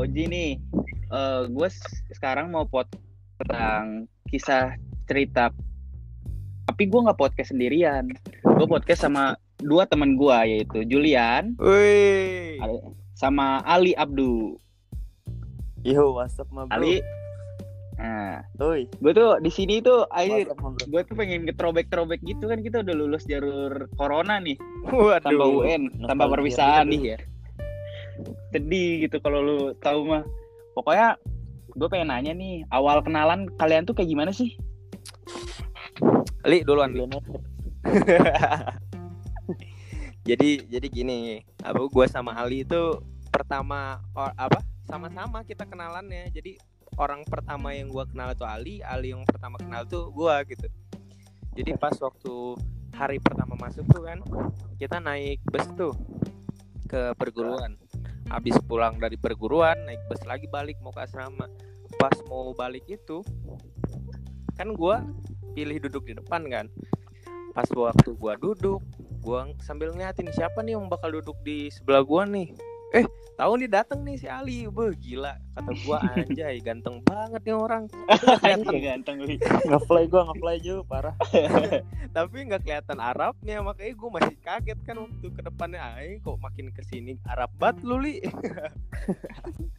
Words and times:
Oji 0.00 0.24
nih. 0.32 0.50
Eh 1.12 1.42
gue 1.52 1.68
sekarang 2.16 2.48
mau 2.48 2.64
pot 2.64 2.88
tentang 3.36 4.08
kisah 4.32 4.72
cerita. 5.04 5.52
Tapi 6.64 6.88
gue 6.88 7.00
nggak 7.04 7.20
podcast 7.20 7.52
sendirian. 7.52 8.08
Gue 8.40 8.64
podcast 8.64 9.04
sama 9.04 9.36
dua 9.60 9.84
teman 9.84 10.16
gue 10.16 10.38
yaitu 10.48 10.88
Julian 10.88 11.52
Wih. 11.60 12.56
sama 13.12 13.60
Ali 13.68 13.92
Abdu. 13.92 14.56
Yo, 15.84 16.16
what's 16.16 16.40
up, 16.40 16.48
ma 16.48 16.64
bro? 16.64 16.80
Ali. 16.80 17.04
Nah, 18.00 18.40
gue 18.56 19.12
tuh 19.12 19.36
di 19.44 19.52
sini 19.52 19.84
tuh 19.84 20.08
air 20.16 20.48
gue 20.88 21.02
tuh 21.04 21.12
pengen 21.12 21.44
ngetrobek-trobek 21.44 22.24
gitu 22.24 22.48
kan 22.48 22.64
kita 22.64 22.80
udah 22.80 22.94
lulus 22.96 23.28
jalur 23.28 23.92
corona 24.00 24.40
nih 24.40 24.56
Waduh. 24.88 25.20
tambah 25.20 25.48
UN 25.60 26.08
tambah 26.08 26.32
perpisahan 26.32 26.88
nih 26.88 27.12
ya 27.12 27.18
sedih 28.50 29.06
gitu 29.08 29.16
kalau 29.22 29.40
lu 29.40 29.58
tahu 29.78 30.08
mah 30.08 30.22
pokoknya 30.74 31.16
gue 31.74 31.88
pengen 31.88 32.10
nanya 32.10 32.32
nih 32.34 32.66
awal 32.74 33.00
kenalan 33.00 33.46
kalian 33.56 33.86
tuh 33.86 33.94
kayak 33.94 34.10
gimana 34.10 34.34
sih 34.34 34.58
Li 36.48 36.64
duluan. 36.64 36.96
Li. 36.96 37.04
Jadi 40.28 40.68
jadi 40.68 40.86
gini, 40.92 41.40
apa 41.64 41.80
gua 41.88 42.06
sama 42.06 42.36
Ali 42.36 42.62
itu 42.62 43.02
pertama 43.32 43.98
or, 44.12 44.30
apa? 44.36 44.60
Sama-sama 44.84 45.42
kita 45.42 45.64
kenalannya. 45.64 46.28
Jadi 46.30 46.60
orang 47.00 47.24
pertama 47.24 47.72
yang 47.72 47.88
gua 47.88 48.04
kenal 48.04 48.30
itu 48.36 48.44
Ali, 48.44 48.84
Ali 48.84 49.16
yang 49.16 49.24
pertama 49.24 49.56
kenal 49.58 49.88
tuh 49.88 50.12
gua 50.12 50.44
gitu. 50.44 50.68
Jadi 51.56 51.72
pas 51.80 51.96
waktu 51.98 52.34
hari 52.94 53.16
pertama 53.18 53.56
masuk 53.58 53.88
tuh 53.90 54.04
kan 54.06 54.20
kita 54.76 55.00
naik 55.00 55.40
bus 55.48 55.66
tuh 55.74 55.96
ke 56.86 57.16
perguruan. 57.16 57.80
Habis 58.30 58.54
pulang 58.64 58.96
dari 59.02 59.18
perguruan 59.18 59.74
naik 59.84 60.06
bus 60.06 60.22
lagi 60.22 60.46
balik 60.46 60.78
mau 60.80 60.94
ke 60.94 61.02
asrama. 61.02 61.50
Pas 61.98 62.14
mau 62.30 62.54
balik 62.54 62.86
itu 62.86 63.26
kan 64.54 64.70
gua 64.72 65.02
pilih 65.58 65.82
duduk 65.82 66.06
di 66.06 66.14
depan 66.14 66.46
kan. 66.46 66.66
Pas 67.50 67.66
waktu 67.74 68.14
gua 68.14 68.38
duduk, 68.38 68.78
gua 69.20 69.50
sambil 69.66 69.90
ngeliatin 69.90 70.30
siapa 70.30 70.62
nih 70.62 70.78
yang 70.78 70.86
bakal 70.86 71.10
duduk 71.10 71.36
di 71.42 71.66
sebelah 71.74 72.06
gua 72.06 72.22
nih. 72.22 72.54
Eh, 72.94 73.06
tahu 73.40 73.56
nih 73.56 73.70
dateng 73.72 74.04
nih 74.04 74.16
si 74.20 74.28
Ali. 74.28 74.68
Beuh, 74.68 74.92
gila. 74.92 75.32
Kata 75.56 75.72
gua 75.88 75.98
anjay, 76.20 76.60
ganteng 76.60 77.00
banget 77.08 77.40
nih 77.48 77.56
orang. 77.56 77.88
Kelihatan. 78.44 78.74
Ganteng 78.76 79.16
lu 79.24 79.32
Nge-fly 79.40 80.04
gua, 80.12 80.28
nge-fly 80.28 80.56
juga 80.60 80.82
parah. 80.84 81.14
tapi 82.16 82.36
nggak 82.44 82.60
kelihatan 82.60 83.00
Arabnya. 83.00 83.64
Makanya 83.64 83.92
gue 83.96 84.10
masih 84.12 84.36
kaget 84.44 84.78
kan 84.84 84.96
waktu 85.00 85.26
ke 85.32 85.40
depannya 85.40 85.80
ay 85.96 86.20
kok 86.20 86.36
makin 86.36 86.68
ke 86.68 86.82
sini 86.84 87.16
Arab 87.24 87.48
banget 87.56 87.80
lu 87.86 87.96
li. 87.96 88.20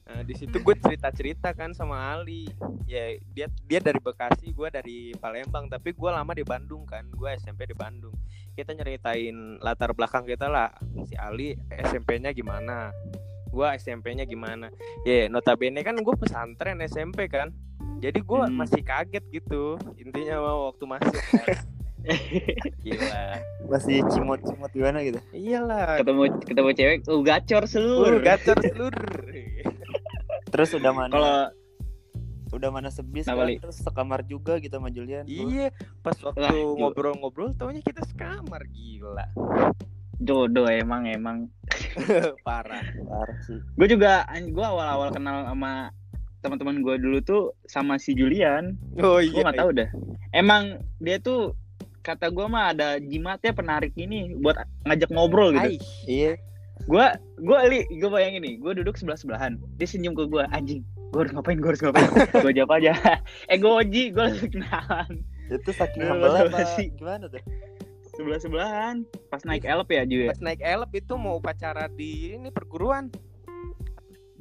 Nah, 0.07 0.23
di 0.25 0.33
situ 0.33 0.57
gue 0.57 0.75
cerita 0.81 1.13
cerita 1.13 1.53
kan 1.53 1.75
sama 1.77 2.17
Ali. 2.17 2.49
Ya 2.89 3.13
dia 3.35 3.47
dia 3.69 3.79
dari 3.83 4.01
Bekasi 4.01 4.55
gue 4.55 4.67
dari 4.73 5.13
Palembang. 5.21 5.69
Tapi 5.69 5.93
gue 5.93 6.09
lama 6.09 6.33
di 6.33 6.41
Bandung 6.41 6.87
kan. 6.89 7.05
Gue 7.13 7.37
SMP 7.37 7.69
di 7.69 7.77
Bandung. 7.77 8.15
Kita 8.57 8.73
nyeritain 8.73 9.61
latar 9.61 9.93
belakang 9.93 10.25
kita 10.25 10.49
lah. 10.49 10.71
Si 11.05 11.13
Ali 11.19 11.53
SMP-nya 11.69 12.31
gimana 12.33 12.95
gue 13.51 13.67
SMP-nya 13.77 14.23
gimana 14.23 14.71
ya 15.03 15.27
notabene 15.27 15.83
kan 15.83 15.93
gue 15.93 16.15
pesantren 16.15 16.79
SMP 16.81 17.27
kan 17.27 17.51
jadi 17.99 18.17
gue 18.17 18.39
Hmm. 18.41 18.57
masih 18.57 18.81
kaget 18.81 19.21
gitu 19.29 19.77
intinya 19.95 20.41
mau 20.41 20.73
waktu 20.73 20.83
masuk 20.89 21.21
kan. 21.37 21.57
Gila. 22.81 23.23
Masih 23.69 24.01
cimot-cimot 24.09 24.73
gimana 24.73 25.05
gitu. 25.05 25.21
Iyalah. 25.29 26.01
ketemu 26.01 26.21
ketemu 26.41 26.69
cewek 26.73 26.97
uh 27.05 27.21
gacor 27.21 27.63
Uh, 27.63 27.69
seluruh 27.69 28.19
gacor 28.25 28.57
seluruh. 28.57 29.13
Terus 30.49 30.69
udah 30.73 30.91
mana? 30.97 31.13
kalau 31.13 31.37
udah 32.51 32.69
mana 32.73 32.89
sebis 32.89 33.29
kan? 33.29 33.37
Terus 33.37 33.77
sekamar 33.85 34.25
juga 34.25 34.57
gitu 34.57 34.81
sama 34.81 34.89
Julian. 34.89 35.29
iya, 35.29 35.69
pas 36.01 36.17
waktu 36.17 36.41
ngobrol-ngobrol 36.75 37.53
taunya 37.53 37.85
kita 37.85 38.01
sekamar 38.09 38.65
gila. 38.73 39.29
Jodoh 40.21 40.65
emang 40.65 41.05
emang 41.05 41.37
Parah. 42.45 42.83
Parah 42.83 43.37
sih. 43.43 43.57
gue 43.57 43.87
juga 43.89 44.23
gue 44.31 44.65
awal-awal 44.65 45.09
kenal 45.09 45.45
sama 45.45 45.89
teman-teman 46.39 46.81
gue 46.81 46.95
dulu 46.97 47.17
tuh 47.21 47.43
sama 47.65 47.97
si 47.97 48.13
Julian 48.13 48.73
Oh 48.97 49.17
gue 49.17 49.29
iya. 49.29 49.43
nggak 49.43 49.59
tahu 49.59 49.71
dah 49.73 49.89
emang 50.31 50.63
dia 50.97 51.17
tuh 51.17 51.53
kata 52.01 52.29
gue 52.29 52.45
mah 52.45 52.73
ada 52.73 52.97
jimatnya 52.97 53.51
penarik 53.51 53.93
ini 53.93 54.33
buat 54.35 54.57
ngajak 54.83 55.09
ngobrol 55.09 55.53
gitu 55.53 55.69
Ai, 55.69 55.77
Iya. 56.05 56.33
gue 56.81 57.05
gue 57.37 57.57
li 57.67 57.79
gue 57.93 58.09
bayangin 58.09 58.41
nih 58.41 58.57
gue 58.57 58.71
duduk 58.81 58.97
sebelah 58.97 59.13
sebelahan 59.13 59.61
dia 59.77 59.85
senyum 59.85 60.13
ke 60.13 60.25
gue 60.25 60.41
anjing 60.49 60.81
gue 61.11 61.19
harus 61.19 61.29
ngapain 61.29 61.61
gue 61.61 61.69
harus 61.69 61.81
ngapain 61.83 62.09
gue 62.43 62.53
jawab 62.55 62.73
aja 62.73 62.97
eh 63.45 63.57
gue 63.57 63.69
oji 63.69 64.03
gue 64.09 64.23
langsung 64.23 64.49
kenalan 64.49 65.11
Itu 65.51 65.75
saking 65.75 66.07
humble 66.07 66.31
apa 66.31 66.63
sih? 66.73 66.95
gimana 66.95 67.27
tuh? 67.27 67.43
Sebelah 68.21 68.39
sebelahan 68.39 68.95
pas 69.33 69.41
naik 69.41 69.65
elp 69.65 69.89
ya 69.89 70.05
Ju 70.05 70.29
ya 70.29 70.29
pas 70.29 70.41
naik 70.45 70.61
elep 70.61 70.91
itu 70.93 71.13
mau 71.17 71.41
upacara 71.41 71.89
di 71.89 72.37
ini 72.37 72.53
perguruan. 72.53 73.09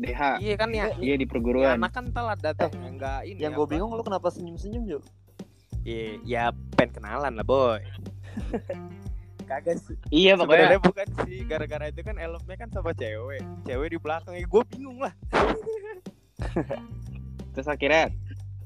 DH 0.01 0.41
Iya 0.41 0.55
kan 0.57 0.73
ya. 0.73 0.89
iya 0.97 1.13
di 1.21 1.29
Ya, 1.29 1.31
perguruan 1.33 1.77
anak 1.77 1.93
kan 1.93 2.09
telat 2.09 2.41
datang 2.41 2.73
enggak 2.81 3.21
ini. 3.29 3.37
Yang 3.37 3.53
gue 3.61 3.67
apa? 3.69 3.73
bingung 3.77 3.93
lu 3.93 4.01
kenapa 4.01 4.33
senyum-senyum, 4.33 4.89
Ju? 4.89 4.99
Iya, 5.85 6.17
ya 6.25 6.43
pengen 6.73 6.97
kenalan 7.01 7.37
lah, 7.37 7.45
boy. 7.45 7.85
Kagak 9.51 9.77
sih. 9.83 9.99
iya 10.09 10.39
pokoknya 10.41 10.73
Sebenarnya 10.73 10.83
bukan 10.89 11.09
sih 11.27 11.39
gara-gara 11.45 11.85
itu 11.93 12.01
kan 12.07 12.17
elopnya 12.17 12.57
kan 12.57 12.69
sama 12.73 12.97
cewek. 12.97 13.45
Cewek 13.69 13.89
di 13.93 13.99
belakang 14.01 14.33
ya 14.41 14.47
gue 14.49 14.63
bingung 14.73 14.99
lah. 15.05 15.13
terus 17.53 17.67
akhirnya 17.67 18.09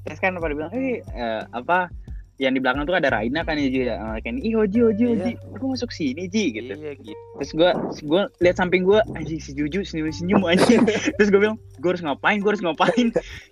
terus 0.05 0.21
kan 0.21 0.37
pada 0.37 0.53
bilang 0.53 0.71
eh 0.71 1.01
eh, 1.01 1.41
apa 1.51 1.89
yang 2.35 2.51
di 2.51 2.59
belakang 2.59 2.83
tuh 2.83 2.95
ada 2.95 3.07
Raina 3.07 3.47
kan 3.47 3.55
ya 3.55 3.71
Ju 3.71 3.79
ya 3.87 3.95
kayak 4.19 4.43
ih 4.43 4.53
Oji 4.53 4.79
Oji 4.83 5.03
Oji 5.15 5.31
aku 5.55 5.71
masuk 5.71 5.87
sini 5.89 6.27
Ji 6.27 6.51
gitu 6.51 6.75
Iya 6.75 6.91
gitu. 6.99 7.15
terus 7.39 7.51
gue 7.55 7.69
gue 8.03 8.21
lihat 8.43 8.55
samping 8.59 8.83
gue 8.83 8.99
anjing 9.15 9.39
si 9.39 9.55
Juju 9.55 9.87
senyum 9.87 10.11
senyum 10.11 10.43
anjing 10.43 10.83
terus 11.15 11.31
gue 11.31 11.39
bilang 11.39 11.55
gue 11.79 11.89
harus 11.89 12.03
ngapain 12.03 12.43
gue 12.43 12.51
harus 12.51 12.59
ngapain 12.59 13.07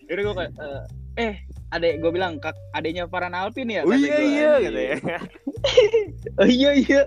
jadi 0.05 0.19
gue 0.19 0.33
kayak 0.35 0.51
eh, 0.59 0.81
eh 1.15 1.33
adek 1.71 2.03
gue 2.03 2.11
bilang 2.11 2.37
kak 2.37 2.53
adeknya 2.75 3.07
Farhan 3.07 3.31
Alvin 3.31 3.71
ya 3.71 3.87
Oh 3.87 3.95
iya 3.95 4.17
iya 4.19 4.49
anjing. 4.59 4.63
gitu 4.67 4.79
ya. 4.83 4.95
oh 6.43 6.49
iya 6.49 6.71
iya 6.75 7.01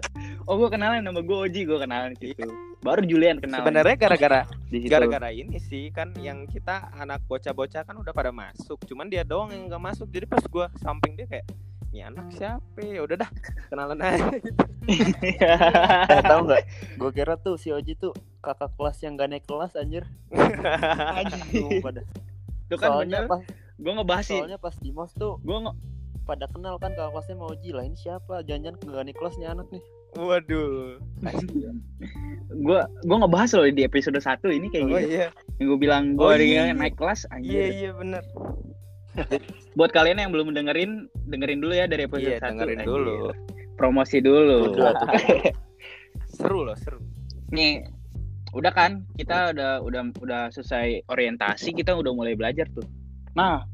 oh 0.49 0.57
gue 0.57 0.69
kenalan 0.73 1.05
nama 1.05 1.21
gue 1.21 1.37
Oji 1.45 1.69
gue 1.69 1.77
kenalan 1.77 2.17
gitu 2.17 2.49
baru 2.81 3.05
Julian 3.05 3.37
kenalan 3.37 3.61
Sebenarnya 3.69 3.97
gara-gara. 4.01 4.41
Gara-gara 4.91 5.31
ini 5.31 5.59
sih 5.63 5.95
kan 5.95 6.11
yang 6.19 6.45
kita 6.51 6.91
anak 6.99 7.23
bocah-bocah 7.31 7.87
kan 7.87 7.97
udah 7.97 8.11
pada 8.11 8.35
masuk. 8.35 8.83
Cuman 8.87 9.07
dia 9.07 9.23
doang 9.23 9.55
yang 9.55 9.71
nggak 9.71 9.83
masuk. 9.83 10.11
Jadi 10.11 10.27
pas 10.27 10.43
gua 10.51 10.67
samping 10.83 11.15
dia 11.15 11.27
kayak 11.31 11.47
ini 11.97 12.05
anak 12.05 12.29
siapa 12.37 12.77
ya 12.85 13.01
udah 13.09 13.17
dah 13.25 13.31
kenalan 13.73 13.97
aja 14.05 14.29
Eh, 14.87 16.23
tahu 16.23 16.41
nggak? 16.47 16.63
Gue 17.01 17.11
kira 17.11 17.35
tuh 17.41 17.57
si 17.57 17.73
Oji 17.73 17.97
tuh 17.99 18.13
kakak 18.39 18.71
kelas 18.79 19.01
yang 19.03 19.19
gak 19.19 19.33
naik 19.33 19.45
kelas 19.49 19.75
anjir. 19.75 20.07
Pada. 21.83 22.05
Itu 22.69 22.77
kan 22.79 22.89
soalnya 23.01 23.27
bener 23.27 23.31
pas 23.33 23.43
gue 23.77 23.93
ngebahas 23.93 24.25
sih 24.25 24.41
soalnya 24.41 24.59
pas 24.59 24.75
di 24.81 24.89
mos 24.89 25.13
tuh 25.13 25.37
gue 25.45 25.53
nge 25.53 25.73
pada 26.25 26.49
kenal 26.49 26.81
kan 26.81 26.97
kakak 26.97 27.13
kelasnya 27.17 27.37
mau 27.39 27.49
Oji 27.51 27.71
lah 27.73 27.85
ini 27.87 27.97
siapa? 27.99 28.43
Jangan-jangan 28.45 28.77
gak 28.83 29.05
naik 29.07 29.17
kelasnya 29.19 29.49
anak 29.57 29.67
nih. 29.73 29.83
Waduh. 30.17 30.97
Gue 32.57 32.81
gue 33.05 33.17
ngebahas 33.17 33.51
loh 33.55 33.67
di 33.69 33.83
episode 33.85 34.17
1 34.17 34.41
ini 34.49 34.67
kayak 34.73 34.85
oh 34.87 34.91
gitu. 34.97 35.09
iya. 35.13 35.27
Yang 35.61 35.67
gue 35.69 35.79
bilang 35.79 36.05
gue 36.17 36.25
Oh, 36.25 36.35
iya. 36.35 36.73
naik 36.73 36.97
kelas 36.97 37.29
iya 37.29 37.35
anjir. 37.37 37.69
Iya 37.73 37.91
bener. 37.97 38.23
Buat 39.77 39.91
kalian 39.93 40.21
yang 40.21 40.31
belum 40.33 40.53
dengerin 40.53 41.09
dengerin 41.29 41.61
dulu 41.61 41.73
ya 41.77 41.85
dari 41.89 42.09
episode 42.09 42.33
iya 42.37 42.41
1 42.41 42.57
dengerin 42.57 42.79
anjir. 42.81 42.89
dulu. 42.89 43.17
Promosi 43.77 44.19
dulu. 44.25 44.73
Udah 44.73 44.97
seru 46.33 46.65
loh 46.65 46.77
seru. 46.77 47.01
Nih 47.53 47.85
udah 48.57 48.73
kan 48.73 49.05
kita 49.21 49.53
udah 49.53 49.85
udah 49.85 50.03
udah 50.25 50.43
selesai 50.49 51.05
orientasi 51.13 51.77
kita 51.77 51.93
udah 51.93 52.13
mulai 52.17 52.33
belajar 52.33 52.65
tuh. 52.73 52.85
Nah 53.37 53.69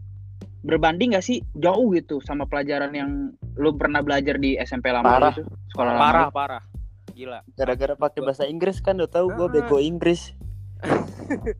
berbanding 0.62 1.14
gak 1.14 1.26
sih 1.26 1.42
jauh 1.54 1.90
gitu 1.92 2.22
sama 2.22 2.46
pelajaran 2.46 2.94
yang 2.94 3.10
lu 3.58 3.74
pernah 3.74 4.00
belajar 4.00 4.38
di 4.38 4.54
SMP 4.56 4.88
lama 4.88 5.18
Parah. 5.18 5.34
gitu 5.34 5.42
sekolah 5.74 5.92
lama 5.92 6.02
parah 6.02 6.22
lu? 6.22 6.32
parah 6.32 6.62
gila 7.12 7.40
Gara-gara 7.52 7.94
pakai 7.94 8.20
bahasa 8.22 8.44
Inggris 8.46 8.78
kan 8.78 8.96
udah 8.96 9.10
tahu 9.10 9.26
gue 9.30 9.46
Ah. 9.46 9.52
bego 9.52 9.76
Inggris. 9.76 10.32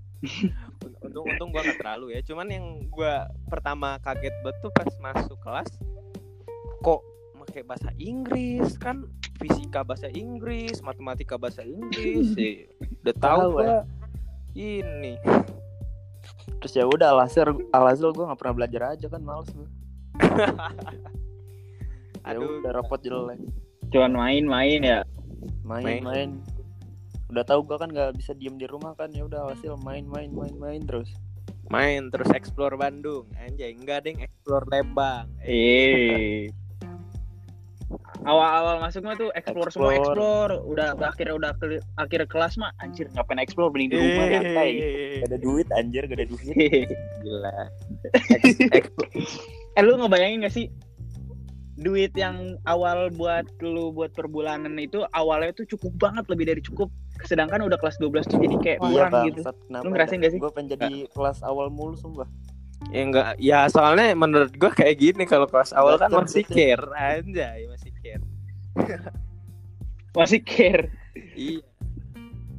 untung 1.03 1.27
untung 1.27 1.49
gua 1.51 1.63
nggak 1.63 1.79
terlalu 1.79 2.15
ya 2.15 2.21
cuman 2.23 2.47
yang 2.47 2.67
gua 2.89 3.27
pertama 3.47 3.99
kaget 3.99 4.35
betul 4.43 4.71
pas 4.71 4.91
masuk 4.99 5.39
kelas 5.39 5.71
kok 6.81 7.01
pakai 7.43 7.63
bahasa 7.63 7.91
Inggris 7.99 8.79
kan 8.79 9.03
fisika 9.39 9.83
bahasa 9.83 10.07
Inggris 10.09 10.79
matematika 10.79 11.35
bahasa 11.35 11.63
Inggris 11.63 12.35
sih 12.35 12.67
udah 13.03 13.15
tahu 13.19 13.41
gua 13.53 13.83
ini 14.55 15.19
Terus 16.63 16.75
ya 16.79 16.87
udah 16.87 17.11
alhasil 17.19 17.43
alhasil 17.75 18.15
gue 18.15 18.23
gak 18.25 18.39
pernah 18.39 18.55
belajar 18.55 18.95
aja 18.95 19.07
kan 19.11 19.21
males 19.21 19.51
gue. 19.51 19.69
Ya 22.23 22.39
aduh 22.39 22.63
udah 22.63 22.71
rapot 22.79 23.03
jelek. 23.03 23.35
cuman 23.91 24.15
main-main 24.15 24.79
ya 24.79 25.01
Main 25.67 25.83
Main. 25.83 26.03
main. 26.07 26.31
udah 27.35 27.43
tahu 27.43 27.67
gua 27.67 27.83
kan 27.83 27.91
nggak 27.91 28.15
bisa 28.15 28.31
diem 28.39 28.55
di 28.55 28.71
rumah 28.71 28.95
kan 28.95 29.11
ya 29.11 29.27
udah 29.27 29.51
hasil 29.51 29.75
main 29.83 30.07
main 30.07 30.31
main 30.31 30.55
main 30.55 30.79
terus 30.87 31.11
Main 31.67 32.13
terus 32.13 32.29
explore 32.37 32.77
Bandung. 32.77 33.25
Anjay, 33.33 33.73
enggak 33.73 34.05
ding 34.05 34.21
explore 34.21 34.69
Lembang. 34.69 35.33
Eh. 35.41 36.53
Awal-awal 38.23 38.79
masuk 38.79 39.03
mah 39.03 39.15
tuh 39.15 39.29
explore, 39.33 39.69
semua 39.69 39.91
Explore. 39.91 40.15
explore. 40.15 40.53
Udah 40.65 40.89
udah 40.95 41.09
akhirnya 41.11 41.35
udah 41.35 41.51
ke, 41.57 41.67
akhir 41.97 42.21
kelas 42.31 42.55
mah 42.55 42.71
anjir 42.79 43.11
ngapain 43.11 43.37
explore? 43.37 43.71
Mending 43.71 43.89
di 43.89 43.97
rumah 43.97 44.27
santai. 44.31 44.71
gak 45.19 45.29
ada 45.29 45.39
duit 45.39 45.67
anjir 45.73 46.03
gak 46.07 46.19
ada 46.19 46.27
duit. 46.29 46.87
Gila. 47.21 47.55
Ex- 48.31 48.61
explore. 48.71 49.11
eh 49.73 49.83
lu 49.83 49.97
ngebayangin 49.97 50.45
gak 50.45 50.55
sih? 50.55 50.67
Duit 51.75 52.13
yang 52.15 52.61
awal 52.63 53.09
buat 53.11 53.49
lu 53.59 53.91
buat 53.91 54.13
per 54.13 54.29
bulanan 54.29 54.77
itu 54.77 55.03
awalnya 55.11 55.57
tuh 55.57 55.67
cukup 55.67 55.93
banget 55.99 56.25
lebih 56.29 56.45
dari 56.47 56.61
cukup. 56.61 56.93
Sedangkan 57.25 57.65
udah 57.65 57.81
kelas 57.81 57.97
12 57.99 58.29
tuh 58.29 58.39
jadi 58.39 58.57
kayak 58.61 58.79
iya 58.79 58.87
kurang 58.87 59.11
bang 59.11 59.25
gitu. 59.33 59.41
Kenapa 59.67 59.83
Lu 59.83 59.89
ngerasain 59.91 60.21
gak 60.21 60.33
sih? 60.33 60.39
gue 60.39 60.53
pengen 60.53 60.69
jadi 60.77 60.93
kelas 61.11 61.39
awal 61.43 61.73
mulu 61.73 61.97
sumpah. 61.97 62.29
Ya 62.91 63.07
enggak, 63.07 63.29
ya 63.39 63.71
soalnya 63.71 64.11
menurut 64.11 64.51
gua 64.59 64.75
kayak 64.75 64.99
gini 64.99 65.23
kalau 65.23 65.47
kelas 65.47 65.71
awal 65.71 66.03
kan 66.03 66.11
masih 66.11 66.43
care 66.43 66.83
anjay, 66.93 67.71
masih 70.19 70.41
care. 70.45 70.93
Iya, 71.37 71.61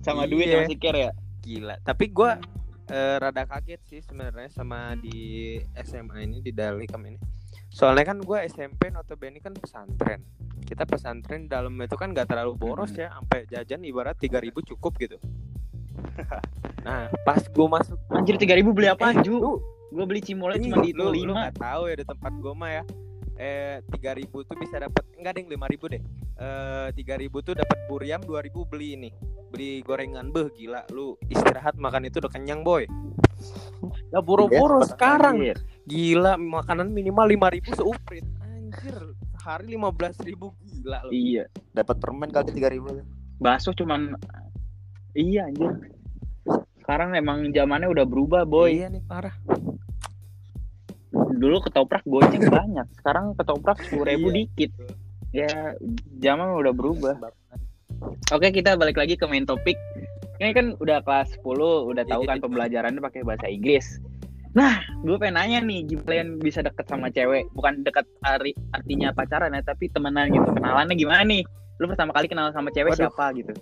sama 0.02 0.26
duit 0.26 0.50
Iya. 0.50 0.66
masih 0.66 0.78
care 0.78 1.00
ya 1.10 1.12
gila. 1.40 1.76
Tapi 1.82 2.10
gua 2.10 2.40
eh, 2.88 3.16
rada 3.18 3.48
kaget 3.48 3.82
sih 3.88 4.00
sebenarnya 4.04 4.50
sama 4.52 4.94
di 5.00 5.58
SMA 5.82 6.28
ini 6.28 6.44
di 6.44 6.52
Dalikam 6.52 7.04
ini. 7.08 7.18
Soalnya 7.70 8.14
kan 8.14 8.18
gua 8.22 8.44
SMP 8.46 8.92
notabene 8.92 9.40
kan 9.40 9.54
pesantren. 9.56 10.22
Kita 10.64 10.88
pesantren 10.88 11.46
dalam 11.48 11.76
itu 11.82 11.96
kan 12.00 12.16
nggak 12.16 12.30
terlalu 12.32 12.56
boros 12.56 12.96
ya, 12.96 13.12
sampai 13.12 13.46
jajan 13.52 13.84
ibarat 13.84 14.16
3000 14.18 14.50
cukup 14.74 14.96
gitu. 14.98 15.18
nah, 16.88 17.08
pas 17.24 17.42
gua 17.52 17.80
masuk 17.80 17.98
anjir 18.10 18.36
3000 18.38 18.74
beli 18.74 18.88
apa 18.90 19.14
Eh, 19.14 19.24
Ju 19.24 19.62
gue 19.94 20.06
beli 20.10 20.26
cimolnya 20.26 20.58
Ih, 20.58 20.74
cuma 20.74 20.82
di 20.82 20.90
lu, 20.90 21.14
lu 21.14 21.38
5 21.38 21.38
nggak 21.38 21.56
tahu 21.62 21.82
ya 21.86 21.96
di 22.02 22.06
tempat 22.10 22.34
gua 22.42 22.54
mah 22.58 22.70
ya 22.74 22.84
eh 23.44 23.84
3000 23.92 24.32
tuh 24.32 24.56
bisa 24.56 24.80
dapat 24.80 25.04
enggak 25.20 25.36
deh 25.36 25.44
5000 25.52 25.94
deh. 25.94 26.02
Eh 26.40 26.88
3000 26.96 27.28
tuh 27.44 27.54
dapat 27.60 27.78
buriam 27.92 28.24
2000 28.24 28.72
beli 28.72 28.88
ini. 28.96 29.10
Beli 29.52 29.84
gorengan. 29.84 30.32
Beh 30.32 30.48
gila 30.56 30.88
lu 30.96 31.20
istirahat 31.28 31.76
makan 31.76 32.08
itu 32.08 32.24
udah 32.24 32.32
kenyang 32.32 32.64
boy. 32.64 32.88
Ya 34.16 34.24
buru-buru 34.24 34.80
Iya, 34.80 34.96
sekarang. 34.96 35.44
Anjir. 35.44 35.60
gila 35.84 36.40
makanan 36.40 36.96
minimal 36.96 37.28
5000 37.28 37.76
seuprit. 37.76 38.24
Anjir 38.40 38.96
sehari 39.36 39.76
15000 39.76 40.56
gila 40.64 41.04
lu. 41.04 41.12
Iya 41.12 41.52
dapat 41.76 42.00
permen 42.00 42.32
kali 42.32 42.56
tiga 42.56 42.72
ribu. 42.72 43.04
Bakso 43.44 43.76
cuman 43.76 44.16
iya 45.12 45.52
anjir. 45.52 45.92
Sekarang 46.80 47.16
emang 47.16 47.52
zamannya 47.52 47.92
udah 47.92 48.06
berubah 48.08 48.42
boy. 48.48 48.72
Iya 48.72 48.88
nih 48.88 49.04
parah 49.04 49.36
dulu 51.44 51.60
ketoprak 51.60 52.04
goceng 52.06 52.48
banyak. 52.56 52.88
Sekarang 52.96 53.36
ketoprak 53.36 53.84
sepuluh 53.84 54.08
ribu 54.08 54.28
Iya. 54.30 54.36
dikit. 54.40 54.72
Ya 55.34 55.52
zaman 56.18 56.56
udah 56.56 56.72
berubah. 56.72 57.20
Oke 58.32 58.50
kita 58.50 58.76
balik 58.76 58.96
lagi 58.96 59.14
ke 59.14 59.26
main 59.26 59.44
topik. 59.44 59.76
Ini 60.38 60.52
kan 60.52 60.66
udah 60.76 61.00
kelas 61.02 61.36
10 61.38 61.44
udah 61.86 62.04
Iya, 62.04 62.10
tahu 62.10 62.22
kan 62.24 62.38
gitu. 62.38 62.46
pembelajarannya 62.48 63.00
pakai 63.00 63.22
bahasa 63.22 63.48
Inggris. 63.48 64.00
Nah 64.54 64.78
gue 65.02 65.18
pengen 65.18 65.36
nanya 65.36 65.60
nih 65.62 65.82
gimana 65.84 66.06
kalian 66.06 66.30
bisa 66.38 66.62
deket 66.62 66.86
sama 66.86 67.10
cewek? 67.10 67.50
Bukan 67.52 67.82
deket 67.82 68.06
ari- 68.22 68.54
artinya 68.70 69.10
pacaran 69.10 69.52
ya 69.52 69.62
tapi 69.62 69.90
temenan 69.90 70.30
gitu. 70.30 70.46
Kenalannya 70.48 70.94
gimana 70.94 71.24
nih? 71.24 71.42
Lu 71.78 71.88
pertama 71.88 72.14
kali 72.14 72.28
kenal 72.28 72.52
sama 72.52 72.70
cewek 72.70 72.94
Waduh. 72.94 73.10
siapa 73.10 73.26
gitu? 73.34 73.54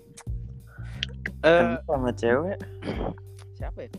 Eh 1.41 1.75
sama 1.81 2.09
cewek? 2.11 2.57
siapa 3.55 3.79
ya? 3.81 3.89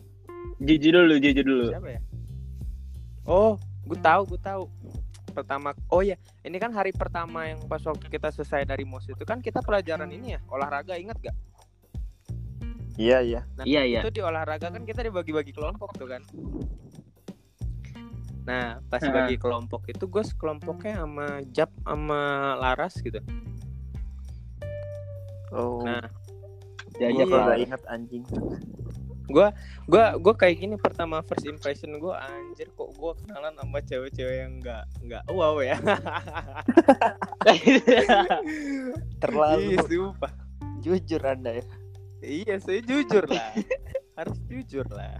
Jujur 0.60 0.92
dulu 0.96 1.14
jujur 1.16 1.44
dulu. 1.44 1.66
Siapa 1.70 1.88
ya? 1.88 2.00
Oh 3.24 3.54
gue 3.82 3.98
tahu 3.98 4.22
gue 4.34 4.40
tahu. 4.40 4.64
Pertama 5.32 5.72
oh 5.88 6.04
ya 6.04 6.20
ini 6.44 6.60
kan 6.60 6.70
hari 6.76 6.92
pertama 6.92 7.48
yang 7.48 7.64
pas 7.64 7.80
waktu 7.80 8.04
kita 8.06 8.28
selesai 8.28 8.68
dari 8.68 8.84
mos 8.84 9.08
itu 9.08 9.24
kan 9.24 9.40
kita 9.40 9.64
pelajaran 9.64 10.12
ini 10.12 10.36
ya 10.36 10.40
olahraga 10.52 10.92
ingat 11.00 11.16
gak 11.24 11.32
iya 13.00 13.24
iya. 13.24 13.40
Nah, 13.56 13.64
Iya, 13.64 13.88
iya. 13.88 14.00
itu 14.04 14.12
di 14.12 14.20
olahraga 14.20 14.68
kan 14.68 14.84
kita 14.84 15.00
dibagi-bagi 15.00 15.56
kelompok 15.56 15.96
tuh 15.96 16.04
kan. 16.12 16.20
Nah 18.44 18.84
pas 18.92 19.00
bagi 19.00 19.40
kelompok 19.40 19.88
itu 19.88 20.04
gue 20.04 20.20
sekelompoknya 20.20 21.00
sama 21.00 21.40
Jap 21.48 21.72
sama 21.80 22.20
Laras 22.60 23.00
gitu. 23.00 23.24
Oh. 25.56 25.80
Nah. 25.80 26.04
Diajak 26.92 27.24
gue 27.24 27.40
Iya. 27.40 27.56
inget 27.64 27.82
anjing 27.88 28.24
gue 29.24 29.46
gue 30.18 30.34
kayak 30.34 30.56
gini 30.56 30.74
pertama 30.74 31.20
first 31.20 31.44
impression 31.44 31.94
gue 31.94 32.10
anjir 32.10 32.66
kok 32.68 32.90
gue 32.90 33.12
kenalan 33.20 33.54
sama 33.54 33.78
cewek-cewek 33.80 34.36
yang 34.40 34.52
nggak 34.58 34.82
nggak 35.00 35.22
wow 35.28 35.58
ya 35.58 35.76
terlalu 39.18 39.72
Iya, 39.72 39.78
sumpah. 39.84 40.32
jujur 40.80 41.22
anda 41.22 41.52
ya 41.54 41.64
Iya, 42.22 42.54
saya 42.62 42.78
jujur 42.78 43.26
lah. 43.26 43.50
Harus 44.14 44.38
jujur 44.46 44.86
lah. 44.94 45.18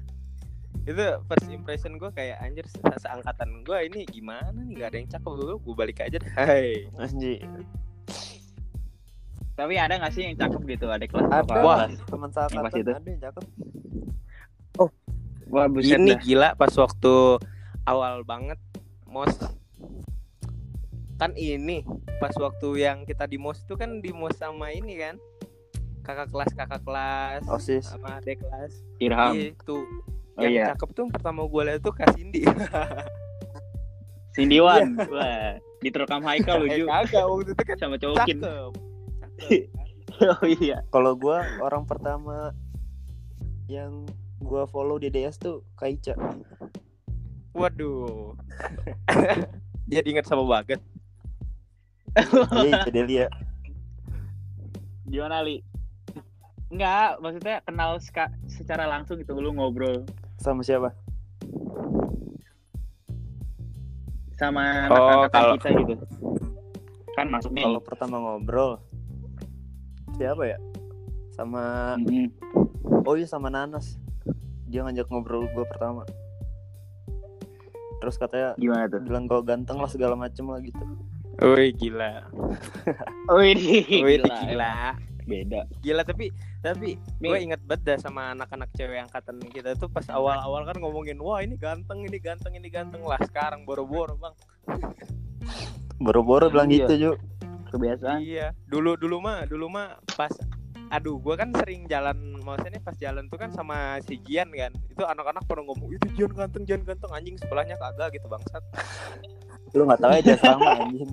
Itu 0.86 1.02
first 1.26 1.50
impression 1.50 1.98
gue 1.98 2.06
kayak 2.14 2.38
anjir 2.38 2.62
se- 2.62 2.78
seangkatan 2.78 3.66
gue 3.66 3.78
ini 3.90 4.06
gimana 4.06 4.54
nih 4.54 4.78
gak 4.78 4.88
ada 4.94 4.98
yang 5.02 5.10
cakep 5.10 5.30
gue 5.34 5.56
gue 5.58 5.74
balik 5.74 5.98
aja 5.98 6.22
deh. 6.22 6.30
Hai. 6.38 6.86
anjing 6.94 7.42
tapi 9.52 9.76
ada 9.76 9.94
gak 9.96 10.12
sih 10.12 10.24
yang 10.24 10.34
cakep 10.34 10.60
gitu? 10.66 10.86
Ada 10.88 11.04
kelas 11.04 11.28
ada. 11.28 11.40
apa? 11.42 11.54
Wah. 11.58 11.78
teman 11.86 12.30
Yang 12.30 12.62
pas 12.62 12.72
itu. 12.74 12.90
ada 12.90 13.08
yang 13.08 13.22
cakep. 13.22 13.44
Wah 15.46 15.68
buset 15.68 16.00
Ini 16.00 16.16
dah. 16.16 16.20
gila 16.24 16.48
pas 16.56 16.72
waktu 16.72 17.14
awal 17.84 18.24
banget 18.24 18.56
mos. 19.04 19.36
Kan 21.16 21.36
ini 21.36 21.84
pas 22.16 22.32
waktu 22.34 22.68
yang 22.80 23.04
kita 23.04 23.28
di 23.28 23.36
mos 23.36 23.60
itu 23.60 23.76
kan 23.76 24.00
di 24.00 24.10
mos 24.10 24.32
sama 24.34 24.72
ini 24.72 24.96
kan? 24.96 25.20
Kakak 26.02 26.32
kelas 26.32 26.50
kakak 26.56 26.80
kelas 26.82 27.44
osis. 27.46 27.84
sama 27.84 28.16
adik 28.16 28.40
kelas. 28.40 28.72
Irham. 28.98 29.36
Iya, 29.36 29.52
itu. 29.52 29.76
Oh 30.32 30.40
yang 30.40 30.52
iya. 30.56 30.66
cakep 30.72 30.88
tuh 30.96 31.04
pertama 31.12 31.44
gue 31.44 31.62
lihat 31.62 31.78
tuh 31.78 31.92
Kak 31.92 32.16
Cindy. 32.16 32.40
Cindy 34.32 34.58
Wan. 34.58 34.96
Wah 35.12 35.60
diterkam 35.82 36.22
Haikal 36.22 36.62
Eh, 36.64 36.78
lucu. 36.78 36.84
kagak 36.86 37.24
waktu 37.26 37.50
itu 37.52 37.62
kan 37.62 37.76
sama 37.76 37.96
cakep 37.98 38.16
cakep 38.16 38.72
oh 40.32 40.46
iya. 40.46 40.82
Kalau 40.88 41.14
gua 41.14 41.42
orang 41.58 41.84
pertama 41.84 42.52
yang 43.66 44.06
gua 44.38 44.66
follow 44.66 44.98
di 44.98 45.08
DS 45.08 45.38
tuh 45.38 45.62
Kaica. 45.74 46.14
Waduh. 47.52 48.36
Jadi 49.92 50.06
ingat 50.16 50.26
sama 50.26 50.44
Baget. 50.44 50.80
iya 52.60 52.84
itu 52.84 52.90
Delia 52.92 53.26
gimana 55.08 55.40
li? 55.44 55.60
Enggak, 56.72 57.20
maksudnya 57.20 57.60
kenal 57.64 58.00
secara 58.48 58.88
langsung 58.88 59.20
gitu 59.20 59.36
lu 59.36 59.52
ngobrol. 59.52 60.08
Sama 60.40 60.64
siapa? 60.64 60.96
Sama 64.40 64.88
Oh, 64.88 65.28
kalau- 65.28 65.56
kita 65.60 65.68
gitu. 65.84 66.04
Kan 67.12 67.28
maksudnya 67.28 67.68
kalau 67.68 67.80
pertama 67.84 68.16
ngobrol 68.16 68.80
siapa 70.22 70.42
ya 70.46 70.58
sama 71.34 71.94
Mm-mm. 71.98 72.30
oh 73.02 73.14
iya 73.14 73.26
sama 73.26 73.50
Nanas 73.50 73.98
dia 74.64 74.80
ngajak 74.80 75.10
ngobrol 75.10 75.50
gua 75.50 75.66
pertama 75.66 76.06
terus 77.98 78.14
katanya 78.16 78.54
gimana 78.56 78.86
tuh? 78.86 78.98
bilang 79.00 79.26
kau 79.26 79.42
ganteng 79.42 79.78
lah 79.78 79.90
segala 79.90 80.14
macem 80.14 80.46
lah 80.46 80.62
gitu 80.62 80.78
Wih 81.42 81.72
gila. 81.72 82.28
Oh 83.32 83.40
ini 83.40 83.82
Wih 84.04 84.20
gila, 84.20 84.36
gila. 84.46 84.72
beda. 85.24 85.60
Gila 85.80 86.02
tapi 86.04 86.28
tapi 86.60 86.94
Mi. 87.18 87.26
gue 87.26 87.38
inget 87.40 87.60
banget 87.64 87.82
dah 87.82 87.98
sama 87.98 88.30
anak-anak 88.30 88.68
cewek 88.74 89.00
angkatan 89.00 89.40
kita 89.48 89.74
tuh 89.74 89.88
pas 89.88 90.04
awal-awal 90.06 90.62
kan 90.62 90.76
ngomongin 90.76 91.18
wah 91.18 91.40
ini 91.40 91.56
ganteng 91.56 92.04
ini 92.04 92.18
ganteng 92.18 92.54
ini 92.54 92.68
ganteng 92.68 93.02
lah 93.02 93.18
sekarang 93.22 93.64
boro-boro 93.64 94.14
bang 94.14 94.34
boro-boro 95.98 96.50
bilang 96.50 96.68
Iya. 96.68 96.84
gitu 96.84 96.92
Ju 96.94 97.10
Kebiasaan. 97.72 98.20
iya 98.20 98.52
dulu 98.68 99.00
dulu 99.00 99.24
mah 99.24 99.48
dulu 99.48 99.66
mah 99.72 99.96
pas 100.12 100.28
aduh 100.92 101.16
gue 101.16 101.34
kan 101.40 101.48
sering 101.56 101.88
jalan 101.88 102.36
maksudnya 102.44 102.76
pas 102.84 102.92
jalan 103.00 103.24
tuh 103.32 103.40
kan 103.40 103.48
sama 103.56 103.96
si 104.04 104.20
Gian 104.28 104.52
kan 104.52 104.76
itu 104.92 105.00
anak-anak 105.00 105.40
pada 105.48 105.64
ngomong 105.64 105.88
itu 105.88 106.04
Gian 106.20 106.36
ganteng 106.36 106.68
Gian 106.68 106.84
ganteng 106.84 107.08
anjing 107.16 107.40
sebelahnya 107.40 107.80
kagak 107.80 108.12
gitu 108.12 108.28
bangsat 108.28 108.60
lu 109.76 109.88
nggak 109.88 110.00
tahu 110.04 110.12
aja 110.12 110.34
sama 110.36 110.70
anjing 110.84 111.10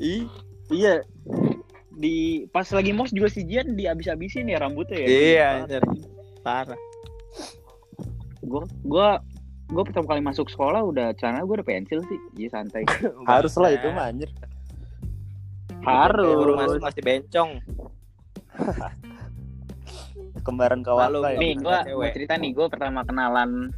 ih 0.00 0.24
Iya. 0.70 1.02
Di 1.98 2.46
pas 2.54 2.62
lagi 2.70 2.94
mos 2.94 3.10
juga 3.10 3.26
si 3.26 3.42
Jian 3.42 3.74
dihabis-habisin 3.74 4.46
ya 4.46 4.62
rambutnya 4.62 5.02
ya. 5.02 5.08
iya 5.10 5.46
anjir. 5.66 5.82
parah 6.46 6.78
Gua 8.46 8.64
gua 8.86 9.08
gua 9.70 9.82
pertama 9.82 10.06
kali 10.06 10.20
masuk 10.20 10.46
sekolah 10.46 10.82
udah 10.82 11.14
celana 11.14 11.42
gua 11.42 11.62
udah 11.62 11.68
pensil 11.68 12.02
sih. 12.04 12.18
Iya 12.36 12.48
santai. 12.52 12.82
harus 13.30 13.54
lah 13.54 13.70
itu 13.70 13.86
mah 13.90 14.10
anjir 14.10 14.30
Baru 15.80 16.52
Harus. 16.52 16.76
masuk 16.76 16.82
masih 16.84 17.02
bencong 17.02 17.50
Kembaran 20.44 20.80
kawaka 20.80 21.32
ya. 21.32 21.40
nih 21.40 21.52
gue 21.56 21.76
mau 21.96 22.08
cerita 22.12 22.36
nih 22.36 22.52
gue 22.52 22.66
pertama 22.68 23.00
kenalan 23.00 23.72